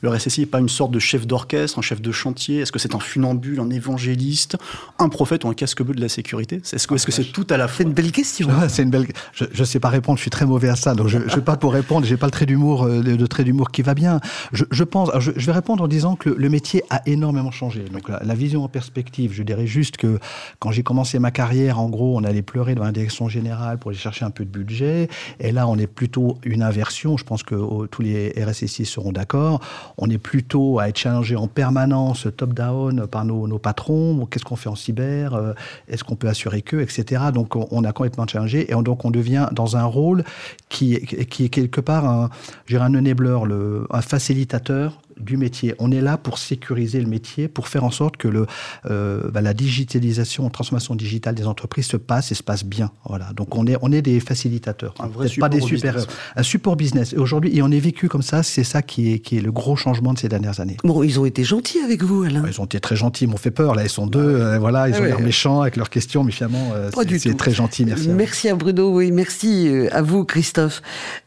le 0.01 0.10
RSSI 0.10 0.41
n'est 0.41 0.46
pas 0.46 0.60
une 0.60 0.70
sorte 0.70 0.91
de 0.91 1.00
chef 1.00 1.27
d'orchestre, 1.27 1.79
un 1.79 1.82
chef 1.82 2.01
de 2.01 2.12
chantier? 2.12 2.60
Est-ce 2.60 2.72
que 2.72 2.79
c'est 2.79 2.96
un 2.96 3.00
funambule, 3.00 3.60
un 3.60 3.70
évangéliste, 3.70 4.58
un 4.98 5.10
prophète 5.10 5.44
ou 5.44 5.50
un 5.50 5.53
casque-bleu 5.53 5.96
de 5.96 6.01
la 6.01 6.10
sécurité? 6.10 6.58
Est-ce 6.58 6.88
que 6.88 6.98
c'est 6.98 7.24
-ce 7.24 7.32
tout 7.32 7.48
à 7.50 7.58
la 7.58 7.68
fois 7.68 7.77
C'est 7.77 7.84
une 7.84 7.94
belle 7.94 8.12
question. 8.12 8.50
c'est 8.68 8.84
une 8.84 8.89
belle. 8.89 9.08
Je 9.34 9.46
ne 9.58 9.65
sais 9.65 9.79
pas 9.79 9.89
répondre. 9.89 10.18
Je 10.18 10.24
suis 10.24 10.32
très 10.32 10.46
mauvais 10.46 10.70
à 10.70 10.75
ça, 10.75 10.96
donc 10.96 11.08
je 11.08 11.18
ne 11.18 11.24
vais 11.24 11.41
pas 11.41 11.58
pour 11.58 11.74
répondre. 11.74 12.06
J'ai 12.06 12.18
pas 12.18 12.27
le 12.27 12.32
trait 12.32 12.46
d'humour, 12.46 12.84
euh, 12.84 13.01
le, 13.01 13.27
trait 13.27 13.44
d'humour 13.44 13.72
qui 13.72 13.82
va 13.82 13.94
bien. 13.94 14.20
Je, 14.51 14.84
pense. 14.84 15.10
Je, 15.20 15.32
vais 15.32 15.51
répondre 15.51 15.84
en 15.84 15.88
disant 15.88 16.15
que 16.15 16.29
le, 16.29 16.50
métier 16.50 16.84
a 16.89 17.01
énormément 17.06 17.51
changé. 17.51 17.86
Donc 17.91 18.10
la, 18.10 18.36
vision 18.36 18.63
en 18.63 18.70
perspective. 18.70 19.34
Je 19.34 19.44
dirais 19.44 19.68
juste 19.68 19.98
que 19.98 20.20
quand 20.60 20.72
j'ai 20.72 20.84
commencé 20.84 21.20
ma 21.20 21.32
carrière, 21.32 21.79
en 21.79 21.89
gros, 21.89 22.18
on 22.18 22.24
allait 22.24 22.41
pleurer 22.41 22.75
dans 22.75 22.84
la 22.84 22.91
direction 22.91 23.29
générale 23.29 23.77
pour 23.77 23.89
aller 23.89 24.00
chercher 24.00 24.25
un 24.25 24.32
peu 24.32 24.46
de 24.46 24.50
budget. 24.50 25.10
Et 25.39 25.51
là, 25.51 25.68
on 25.68 25.77
est 25.77 25.88
plutôt 25.88 26.38
une 26.44 26.62
inversion. 26.62 27.18
Je 27.18 27.24
pense 27.24 27.44
que 27.44 27.56
tous 27.89 28.01
les 28.01 28.34
RSSI 28.38 28.86
seront 28.86 29.12
d'accord. 29.12 29.62
On 29.98 30.10
est 30.10 30.17
plutôt 30.17 30.79
à 30.79 30.89
être 30.89 30.98
challengé 30.98 31.36
en 31.36 31.48
permanence, 31.48 32.27
top-down, 32.36 33.08
par 33.08 33.25
nos, 33.25 33.60
patrons. 33.60 34.27
Qu'est-ce 34.29 34.46
qu'on 34.46 34.55
fait 34.55 34.69
en 34.69 34.75
cyber 34.75 35.34
euh, 35.34 35.53
Est-ce 35.88 36.03
qu'on 36.03 36.15
peut 36.15 36.27
assurer 36.27 36.62
que 36.62 36.77
Etc. 36.77 37.22
Donc, 37.34 37.55
on, 37.55 37.84
a 37.84 37.91
complètement 37.91 38.27
challengé. 38.27 38.72
Et 38.72 38.75
donc, 38.81 39.05
on 39.05 39.12
devient 39.12 39.48
dans 39.51 39.77
un 39.77 39.86
rôle 39.86 40.24
qui, 40.69 40.93
est 40.93 41.50
quelque 41.50 41.81
part 41.81 42.05
un, 42.05 42.29
un 42.72 42.96
enabler, 42.96 43.39
le, 43.46 43.88
un 43.89 44.01
facilitateur 44.01 45.00
du 45.19 45.38
métier. 45.38 45.75
On 45.79 45.91
est 45.91 46.01
là 46.01 46.17
pour 46.17 46.38
sécuriser 46.38 47.01
le 47.01 47.07
métier, 47.07 47.47
pour 47.47 47.67
faire 47.67 47.83
en 47.83 47.91
sorte 47.91 48.17
que 48.17 48.27
le, 48.27 48.45
euh, 48.89 49.29
bah, 49.31 49.41
la 49.41 49.53
digitalisation, 49.53 50.43
la 50.43 50.49
transformation 50.49 50.95
digitale 50.95 51.35
des 51.35 51.47
entreprises 51.47 51.88
se 51.88 51.97
passe 51.97 52.31
et 52.31 52.35
se 52.35 52.43
passe 52.43 52.63
bien. 52.63 52.91
Voilà. 53.05 53.31
Donc 53.35 53.55
on 53.55 53.65
est, 53.67 53.77
on 53.81 53.91
est 53.91 54.01
des 54.01 54.19
facilitateurs, 54.19 54.93
un 54.99 55.07
vrai 55.07 55.27
pas 55.39 55.49
des 55.49 55.61
super, 55.61 55.95
un 56.35 56.43
support 56.43 56.75
business. 56.75 57.13
Et 57.13 57.17
aujourd'hui, 57.17 57.55
et 57.55 57.61
on 57.61 57.71
est 57.71 57.79
vécu 57.79 58.09
comme 58.09 58.21
ça. 58.21 58.43
C'est 58.43 58.63
ça 58.63 58.81
qui 58.81 59.13
est, 59.13 59.19
qui 59.19 59.38
est 59.38 59.41
le 59.41 59.51
gros 59.51 59.75
changement 59.75 60.13
de 60.13 60.19
ces 60.19 60.29
dernières 60.29 60.59
années. 60.59 60.77
Bon, 60.83 61.03
ils 61.03 61.19
ont 61.19 61.25
été 61.25 61.43
gentils 61.43 61.79
avec 61.79 62.03
vous, 62.03 62.23
Alain. 62.23 62.43
ils 62.47 62.61
ont 62.61 62.65
été 62.65 62.79
très 62.79 62.95
gentils, 62.95 63.25
ils 63.25 63.29
m'ont 63.29 63.38
fait 63.38 63.51
peur. 63.51 63.75
Là, 63.75 63.83
ils 63.83 63.89
sont 63.89 64.07
deux. 64.07 64.19
Euh, 64.19 64.59
voilà, 64.59 64.89
ils 64.89 64.95
ah 64.95 65.01
ont 65.01 65.03
l'air 65.03 65.19
méchants 65.19 65.61
avec 65.61 65.75
leurs 65.75 65.89
questions, 65.89 66.23
mais 66.23 66.31
finalement, 66.31 66.71
euh, 66.73 66.89
c'est 67.17 67.38
très 67.38 67.51
gentil. 67.51 67.85
Merci. 67.85 68.09
Merci 68.09 68.49
à, 68.49 68.55
Bruno. 68.55 68.93
Oui, 68.93 69.11
merci 69.11 69.69
à 69.91 70.01
vous, 70.01 70.25
Christophe. 70.25 70.81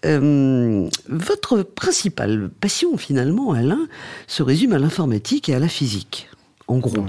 votre 0.04 1.62
principale 1.62 2.50
passion, 2.60 2.96
finalement, 2.96 3.52
Alain, 3.52 3.81
se 4.26 4.42
résume 4.42 4.72
à 4.72 4.78
l'informatique 4.78 5.48
et 5.48 5.54
à 5.54 5.58
la 5.58 5.68
physique. 5.68 6.28
En 6.68 6.78
gros. 6.78 7.04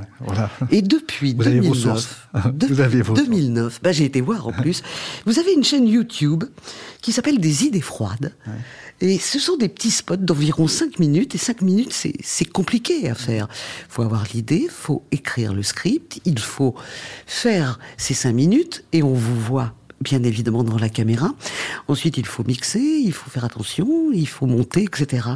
Et 0.71 0.81
depuis 0.81 1.35
2009, 1.35 2.29
vous 2.69 2.79
avez 2.81 3.01
vos 3.01 3.13
2009 3.13 3.79
bah, 3.83 3.91
j'ai 3.91 4.05
été 4.05 4.19
voir 4.19 4.47
en 4.47 4.51
plus, 4.51 4.81
vous 5.25 5.39
avez 5.39 5.53
une 5.53 5.63
chaîne 5.63 5.87
YouTube 5.87 6.43
qui 7.01 7.11
s'appelle 7.11 7.39
Des 7.39 7.65
idées 7.65 7.81
froides. 7.81 8.33
Et 9.01 9.17
ce 9.19 9.39
sont 9.39 9.57
des 9.57 9.69
petits 9.69 9.91
spots 9.91 10.17
d'environ 10.17 10.67
5 10.67 10.99
minutes. 10.99 11.35
Et 11.35 11.37
5 11.37 11.61
minutes, 11.61 11.93
c'est 11.93 12.45
compliqué 12.45 13.09
à 13.09 13.15
faire. 13.15 13.47
Il 13.89 13.93
faut 13.93 14.01
avoir 14.01 14.23
l'idée, 14.33 14.63
il 14.65 14.69
faut 14.69 15.03
écrire 15.11 15.53
le 15.53 15.63
script, 15.63 16.19
il 16.25 16.39
faut 16.39 16.75
faire 17.25 17.79
ces 17.97 18.13
5 18.13 18.33
minutes 18.33 18.85
et 18.91 19.03
on 19.03 19.13
vous 19.13 19.39
voit 19.39 19.73
bien 20.03 20.23
évidemment 20.23 20.63
dans 20.63 20.77
la 20.77 20.89
caméra. 20.89 21.33
Ensuite, 21.87 22.17
il 22.17 22.25
faut 22.25 22.43
mixer, 22.43 22.79
il 22.79 23.13
faut 23.13 23.29
faire 23.29 23.45
attention, 23.45 24.11
il 24.13 24.27
faut 24.27 24.45
monter, 24.45 24.83
etc. 24.83 25.29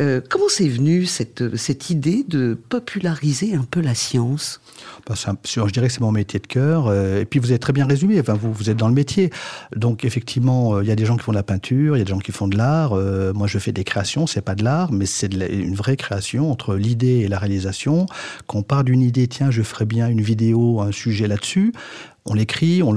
Euh, 0.00 0.20
comment 0.28 0.48
c'est 0.48 0.68
venu 0.68 1.06
cette, 1.06 1.56
cette 1.56 1.90
idée 1.90 2.24
de 2.28 2.56
populariser 2.68 3.54
un 3.54 3.64
peu 3.64 3.80
la 3.80 3.94
science? 3.94 4.60
Bah, 5.08 5.14
Je 5.16 5.72
dirais 5.72 5.88
que 5.88 5.92
c'est 5.92 6.00
mon 6.00 6.12
métier 6.12 6.38
de 6.38 6.46
cœur. 6.46 6.86
Euh, 6.86 7.20
et 7.20 7.24
puis 7.24 7.40
vous 7.40 7.50
avez 7.50 7.58
très 7.58 7.72
bien 7.72 7.86
résumé, 7.86 8.20
vous, 8.20 8.52
vous 8.52 8.70
êtes 8.70 8.76
dans 8.76 8.88
le 8.88 8.94
métier. 8.94 9.30
Donc 9.74 10.04
effectivement, 10.04 10.76
euh, 10.76 10.82
il 10.82 10.88
y 10.88 10.92
a 10.92 10.96
des 10.96 11.06
gens 11.06 11.16
qui 11.16 11.24
font 11.24 11.32
de 11.32 11.36
la 11.36 11.42
peinture, 11.42 11.96
il 11.96 11.98
y 11.98 12.02
a 12.02 12.04
des 12.04 12.10
gens 12.10 12.18
qui 12.18 12.32
font 12.32 12.48
de 12.48 12.56
l'art. 12.56 12.94
moi, 13.34 13.46
je 13.46 13.58
fais 13.58 13.72
des 13.72 13.84
créations, 13.84 14.26
c'est 14.26 14.42
pas 14.42 14.54
de 14.54 14.62
l'art, 14.62 14.92
mais 14.92 15.06
c'est 15.06 15.32
une 15.32 15.74
vraie 15.74 15.96
création 15.96 16.50
entre 16.50 16.74
l'idée 16.74 17.20
et 17.20 17.28
la 17.28 17.38
réalisation. 17.38 18.06
Quand 18.46 18.58
on 18.58 18.62
part 18.62 18.84
d'une 18.84 19.00
idée, 19.00 19.26
tiens, 19.28 19.50
je 19.50 19.62
ferais 19.62 19.86
bien 19.86 20.08
une 20.08 20.20
vidéo, 20.20 20.80
un 20.80 20.92
sujet 20.92 21.26
là-dessus, 21.26 21.72
on 22.24 22.34
l'écrit, 22.34 22.82
on, 22.82 22.92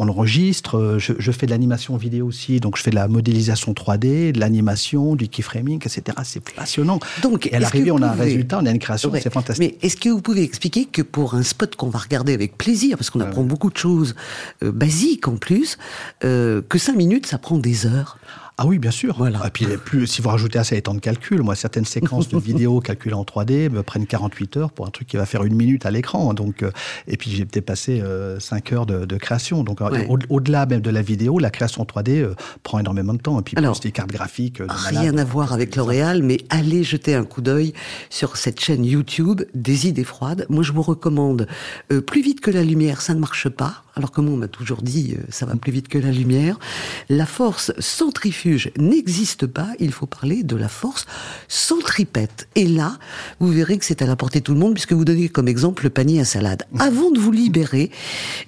l'enregistre. 0.00 0.98
Je, 0.98 1.32
fais 1.32 1.46
de 1.46 1.52
l'animation 1.52 1.96
vidéo 1.96 2.26
aussi, 2.26 2.58
donc 2.58 2.76
je 2.76 2.82
fais 2.82 2.90
de 2.90 2.96
la 2.96 3.06
modélisation 3.06 3.72
3D, 3.72 4.32
de 4.32 4.40
l'animation, 4.40 5.14
du 5.14 5.28
keyframing, 5.28 5.76
etc. 5.76 6.02
C'est 6.24 6.42
passionnant. 6.50 6.98
Donc, 7.22 7.46
et 7.46 7.54
à 7.54 7.60
l'arrivée, 7.60 7.92
on 7.92 8.02
a 8.02 8.08
un 8.08 8.12
résultat, 8.12 8.58
on 8.60 8.66
a 8.66 8.70
une 8.70 8.78
création, 8.78 9.12
c'est 9.14 9.32
fantastique. 9.32 9.78
Mais 9.80 9.86
est-ce 9.86 9.96
que 9.96 10.08
vous 10.08 10.20
pouvez 10.20 10.42
expliquer 10.42 10.86
que 10.86 11.02
pour 11.02 11.34
un 11.34 11.42
spot 11.42 11.76
qu'on 11.76 11.90
va 11.90 12.00
regarder 12.00 12.34
avec 12.34 12.58
plaisir, 12.58 12.96
parce 12.96 13.10
qu'on 13.10 13.20
apprend 13.20 13.44
beaucoup 13.44 13.70
de 13.70 13.76
choses 13.76 14.16
euh, 14.62 14.72
basiques 14.72 15.28
en 15.28 15.36
plus, 15.36 15.78
euh, 16.24 16.60
que 16.68 16.78
5 16.78 16.96
minutes, 16.96 17.26
ça 17.26 17.38
prend 17.38 17.58
des 17.58 17.86
heures? 17.86 18.18
Ah 18.58 18.66
oui, 18.66 18.78
bien 18.78 18.90
sûr. 18.90 19.14
Voilà. 19.16 19.46
Et 19.46 19.50
puis, 19.50 19.66
plus, 19.82 20.06
si 20.06 20.20
vous 20.20 20.28
rajoutez 20.28 20.58
à 20.58 20.64
ça 20.64 20.74
les 20.74 20.82
temps 20.82 20.94
de 20.94 21.00
calcul, 21.00 21.42
moi, 21.42 21.54
certaines 21.54 21.86
séquences 21.86 22.28
de 22.28 22.38
vidéos 22.40 22.80
calculées 22.80 23.14
en 23.14 23.24
3D 23.24 23.70
me 23.70 23.82
prennent 23.82 24.06
48 24.06 24.56
heures 24.58 24.72
pour 24.72 24.86
un 24.86 24.90
truc 24.90 25.08
qui 25.08 25.16
va 25.16 25.24
faire 25.26 25.44
une 25.44 25.54
minute 25.54 25.86
à 25.86 25.90
l'écran. 25.90 26.34
Donc, 26.34 26.62
euh, 26.62 26.70
et 27.08 27.16
puis, 27.16 27.30
j'ai 27.30 27.46
peut-être 27.46 27.64
passé 27.64 28.02
5 28.38 28.72
heures 28.72 28.86
de, 28.86 29.16
création. 29.16 29.64
Donc, 29.64 29.80
au-delà 30.28 30.66
même 30.66 30.80
de 30.80 30.90
la 30.90 31.02
vidéo, 31.02 31.38
la 31.38 31.50
création 31.50 31.84
3D 31.84 32.20
euh, 32.20 32.34
prend 32.62 32.78
énormément 32.78 33.14
de 33.14 33.18
temps. 33.18 33.40
Et 33.40 33.42
puis, 33.42 33.56
Alors, 33.56 33.72
plus 33.72 33.88
des 33.88 33.92
cartes 33.92 34.12
graphiques. 34.12 34.60
Euh, 34.60 34.66
rien 34.68 35.16
à 35.16 35.24
voir 35.24 35.52
avec 35.52 35.76
L'Oréal, 35.76 36.22
mais 36.22 36.38
allez 36.50 36.84
jeter 36.84 37.14
un 37.14 37.24
coup 37.24 37.40
d'œil 37.40 37.72
sur 38.10 38.36
cette 38.36 38.60
chaîne 38.60 38.84
YouTube 38.84 39.42
des 39.54 39.86
idées 39.86 40.04
froides. 40.04 40.46
Moi, 40.50 40.62
je 40.62 40.72
vous 40.72 40.82
recommande 40.82 41.46
Plus 42.06 42.22
vite 42.22 42.40
que 42.40 42.50
la 42.50 42.62
lumière, 42.62 43.00
ça 43.00 43.14
ne 43.14 43.20
marche 43.20 43.48
pas 43.48 43.82
alors 43.94 44.10
comme 44.10 44.28
on 44.28 44.36
m'a 44.36 44.48
toujours 44.48 44.82
dit, 44.82 45.16
euh, 45.18 45.22
ça 45.28 45.44
va 45.46 45.54
plus 45.56 45.72
vite 45.72 45.88
que 45.88 45.98
la 45.98 46.10
lumière. 46.10 46.58
La 47.08 47.26
force 47.26 47.72
centrifuge 47.78 48.41
n'existe 48.78 49.46
pas, 49.46 49.68
il 49.78 49.92
faut 49.92 50.06
parler 50.06 50.42
de 50.42 50.56
la 50.56 50.68
force 50.68 51.06
centripète. 51.48 52.48
Et 52.54 52.66
là, 52.66 52.98
vous 53.40 53.48
verrez 53.48 53.78
que 53.78 53.84
c'est 53.84 54.02
à 54.02 54.06
la 54.06 54.16
portée 54.16 54.40
de 54.40 54.44
tout 54.44 54.54
le 54.54 54.60
monde, 54.60 54.74
puisque 54.74 54.92
vous 54.92 55.04
donnez 55.04 55.28
comme 55.28 55.48
exemple 55.48 55.84
le 55.84 55.90
panier 55.90 56.20
à 56.20 56.24
salade. 56.24 56.64
Avant 56.78 57.10
de 57.10 57.18
vous 57.18 57.32
libérer, 57.32 57.90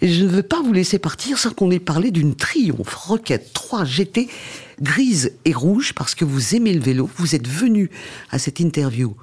je 0.03 0.25
ne 0.25 0.29
veux 0.29 0.43
pas 0.43 0.63
vous 0.63 0.73
laisser 0.73 0.99
partir 0.99 1.39
sans 1.39 1.51
qu'on 1.51 1.71
ait 1.71 1.79
parlé 1.79 2.11
d'une 2.11 2.35
triomphe 2.35 2.95
Rocket 2.95 3.53
3 3.53 3.85
GT 3.85 4.29
grise 4.81 5.33
et 5.45 5.53
rouge, 5.53 5.93
parce 5.95 6.15
que 6.15 6.25
vous 6.25 6.55
aimez 6.55 6.75
le 6.75 6.81
vélo, 6.81 7.09
vous 7.17 7.35
êtes 7.35 7.47
venu 7.47 7.91
à 8.31 8.39
cette 8.39 8.61
interview 8.61 9.15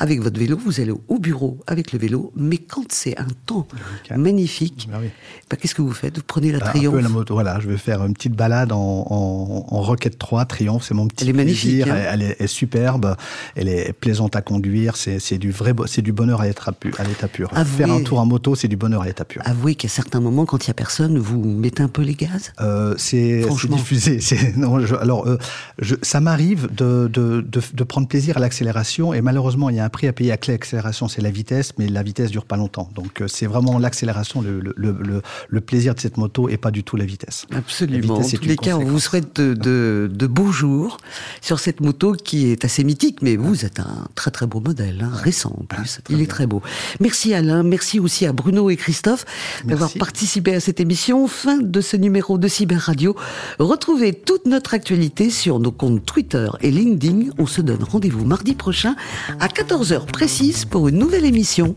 avec 0.00 0.20
votre 0.20 0.38
vélo, 0.40 0.56
vous 0.56 0.80
allez 0.80 0.92
au 1.08 1.18
bureau 1.20 1.60
avec 1.68 1.92
le 1.92 1.98
vélo, 2.00 2.32
mais 2.34 2.56
quand 2.58 2.90
c'est 2.90 3.16
un 3.18 3.26
temps 3.46 3.68
magnifique, 4.16 4.88
oui. 5.00 5.08
bah, 5.48 5.56
qu'est-ce 5.56 5.74
que 5.74 5.82
vous 5.82 5.92
faites? 5.92 6.16
Vous 6.16 6.24
prenez 6.26 6.50
la 6.52 6.58
Bah, 6.58 6.66
un 6.66 6.70
Triomphe? 6.70 6.94
peu 6.96 7.00
la 7.02 7.08
moto, 7.08 7.34
voilà, 7.34 7.60
je 7.60 7.68
vais 7.68 7.76
faire 7.76 8.04
une 8.04 8.14
petite 8.14 8.34
balade 8.34 8.72
en, 8.72 8.78
en, 8.78 9.66
en 9.68 9.80
Rocket 9.82 10.18
3, 10.18 10.44
Triomphe, 10.46 10.84
c'est 10.84 10.94
mon 10.94 11.06
petit 11.06 11.24
Elle 11.24 11.30
est 11.30 11.34
magnifique, 11.34 11.82
plaisir, 11.84 11.94
hein. 11.94 11.98
elle, 12.12 12.22
est, 12.22 12.40
est 12.40 12.46
superbe, 12.46 13.14
elle 13.54 13.68
est 13.68 13.92
plaisante 13.92 14.36
à 14.36 14.42
conduire, 14.42 14.96
c'est 14.96 15.38
du 15.38 15.50
vrai, 15.50 15.72
bo- 15.72 15.86
c'est 15.86 16.02
du 16.02 16.12
bonheur 16.12 16.40
à 16.40 16.46
l'état 16.46 16.72
pu- 16.72 16.92
à 16.98 17.04
l'état 17.04 17.28
pur. 17.28 17.50
Avouez- 17.54 17.76
Faire 17.84 17.92
un 17.92 18.02
tour 18.02 18.20
en 18.20 18.26
moto, 18.26 18.54
c'est 18.54 18.68
du 18.68 18.76
bonheur 18.76 19.02
à 19.02 19.06
l'état 19.06 19.24
pur. 19.24 19.42
Avouez 19.44 19.74
qu'à 19.74 19.88
certains 19.88 20.20
moments, 20.20 20.44
quand 20.46 20.64
il 20.64 20.68
y 20.68 20.70
a 20.70 20.74
personne, 20.74 21.18
vous 21.18 21.42
mettez 21.44 21.82
un 21.82 21.88
peu 21.88 22.02
les 22.02 22.14
gaz? 22.14 22.52
Euh, 22.60 22.94
c'est 22.96 23.44
diffusé. 23.68 24.18
Non, 24.56 24.80
je- 24.80 24.94
alors, 24.94 25.26
euh, 25.28 25.38
je- 25.78 25.94
ça 26.02 26.20
m'arrive 26.20 26.68
de, 26.74 27.08
de, 27.12 27.40
de, 27.46 27.60
de 27.72 27.84
prendre 27.84 28.08
plaisir 28.08 28.36
à 28.36 28.40
l'accélération 28.40 29.12
et 29.14 29.20
malheureusement, 29.20 29.68
il 29.70 29.76
y 29.76 29.80
a 29.80 29.84
un 29.84 29.88
prix 29.90 30.08
à 30.08 30.12
payer 30.12 30.32
à 30.32 30.38
l'accélération, 30.48 31.08
c'est 31.08 31.20
la 31.20 31.30
vitesse, 31.30 31.72
mais 31.78 31.88
la 31.88 32.02
vitesse 32.02 32.30
dure 32.30 32.44
pas 32.44 32.56
longtemps. 32.56 32.88
Donc, 32.94 33.20
euh, 33.20 33.28
c'est 33.28 33.46
vraiment 33.46 33.78
l'accélération, 33.78 34.40
le, 34.40 34.60
le, 34.60 34.74
le, 34.76 35.22
le 35.48 35.60
plaisir 35.60 35.94
de 35.94 36.00
cette 36.00 36.16
moto 36.16 36.48
et 36.48 36.56
pas 36.56 36.70
du 36.70 36.84
tout 36.84 36.96
la 36.96 37.04
vitesse. 37.04 37.46
Absolument. 37.54 38.14
En 38.14 38.16
vitesse, 38.16 38.30
c'est 38.30 38.38
tous 38.38 38.48
les 38.48 38.56
cas, 38.56 38.76
on 38.76 38.84
vous 38.84 39.00
souhaite 39.00 39.40
de, 39.40 39.54
de, 39.54 40.10
de 40.12 40.26
beaux 40.26 40.52
jours 40.52 40.96
sur 41.40 41.58
cette 41.58 41.80
moto 41.80 42.12
qui 42.12 42.46
est 42.46 42.64
assez 42.64 42.84
mythique, 42.84 43.22
mais 43.22 43.36
vous 43.36 43.64
êtes 43.64 43.80
un 43.80 44.06
très 44.14 44.30
très 44.30 44.46
beau 44.46 44.60
modèle, 44.60 45.02
hein, 45.02 45.10
récent 45.12 45.54
en 45.60 45.64
plus. 45.64 46.00
Il 46.08 46.20
est 46.20 46.30
très 46.30 46.46
beau. 46.46 46.62
Merci 47.00 47.34
Alain, 47.34 47.62
merci 47.62 48.00
aussi 48.00 48.26
à 48.26 48.32
Bruno 48.32 48.70
et 48.70 48.76
Christophe 48.76 49.24
d'avoir 49.64 49.90
participé 49.92 50.54
à 50.54 50.60
cette 50.60 50.80
émission. 50.80 51.26
Fin 51.26 51.58
de 51.58 51.80
ce 51.80 51.96
numéro 51.96 52.38
de 52.38 52.48
Cyber 52.48 52.80
Radio. 52.80 53.16
Retrouvez 53.58 54.12
toute 54.12 54.46
notre 54.46 54.74
actualité 54.74 55.30
sur 55.30 55.58
nos 55.58 55.72
comptes 55.72 56.04
Twitter 56.04 56.48
et 56.60 56.70
LinkedIn. 56.70 57.30
On 57.38 57.46
se 57.46 57.60
donne 57.60 57.82
rendez-vous 57.82 58.24
mardi 58.24 58.54
prochain 58.54 58.94
à 59.38 59.48
14h 59.48 59.79
précise 60.06 60.66
pour 60.66 60.88
une 60.88 60.98
nouvelle 60.98 61.24
émission. 61.24 61.74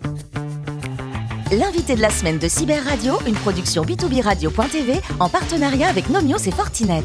L'invité 1.52 1.96
de 1.96 2.02
la 2.02 2.10
semaine 2.10 2.38
de 2.38 2.50
Cyber 2.50 2.84
Radio, 2.84 3.14
une 3.26 3.34
production 3.34 3.84
b2b 3.84 4.22
radio.tv 4.22 5.00
en 5.22 5.30
partenariat 5.30 5.88
avec 5.88 6.10
Nomios 6.10 6.40
et 6.46 6.52
Fortinet. 6.52 7.04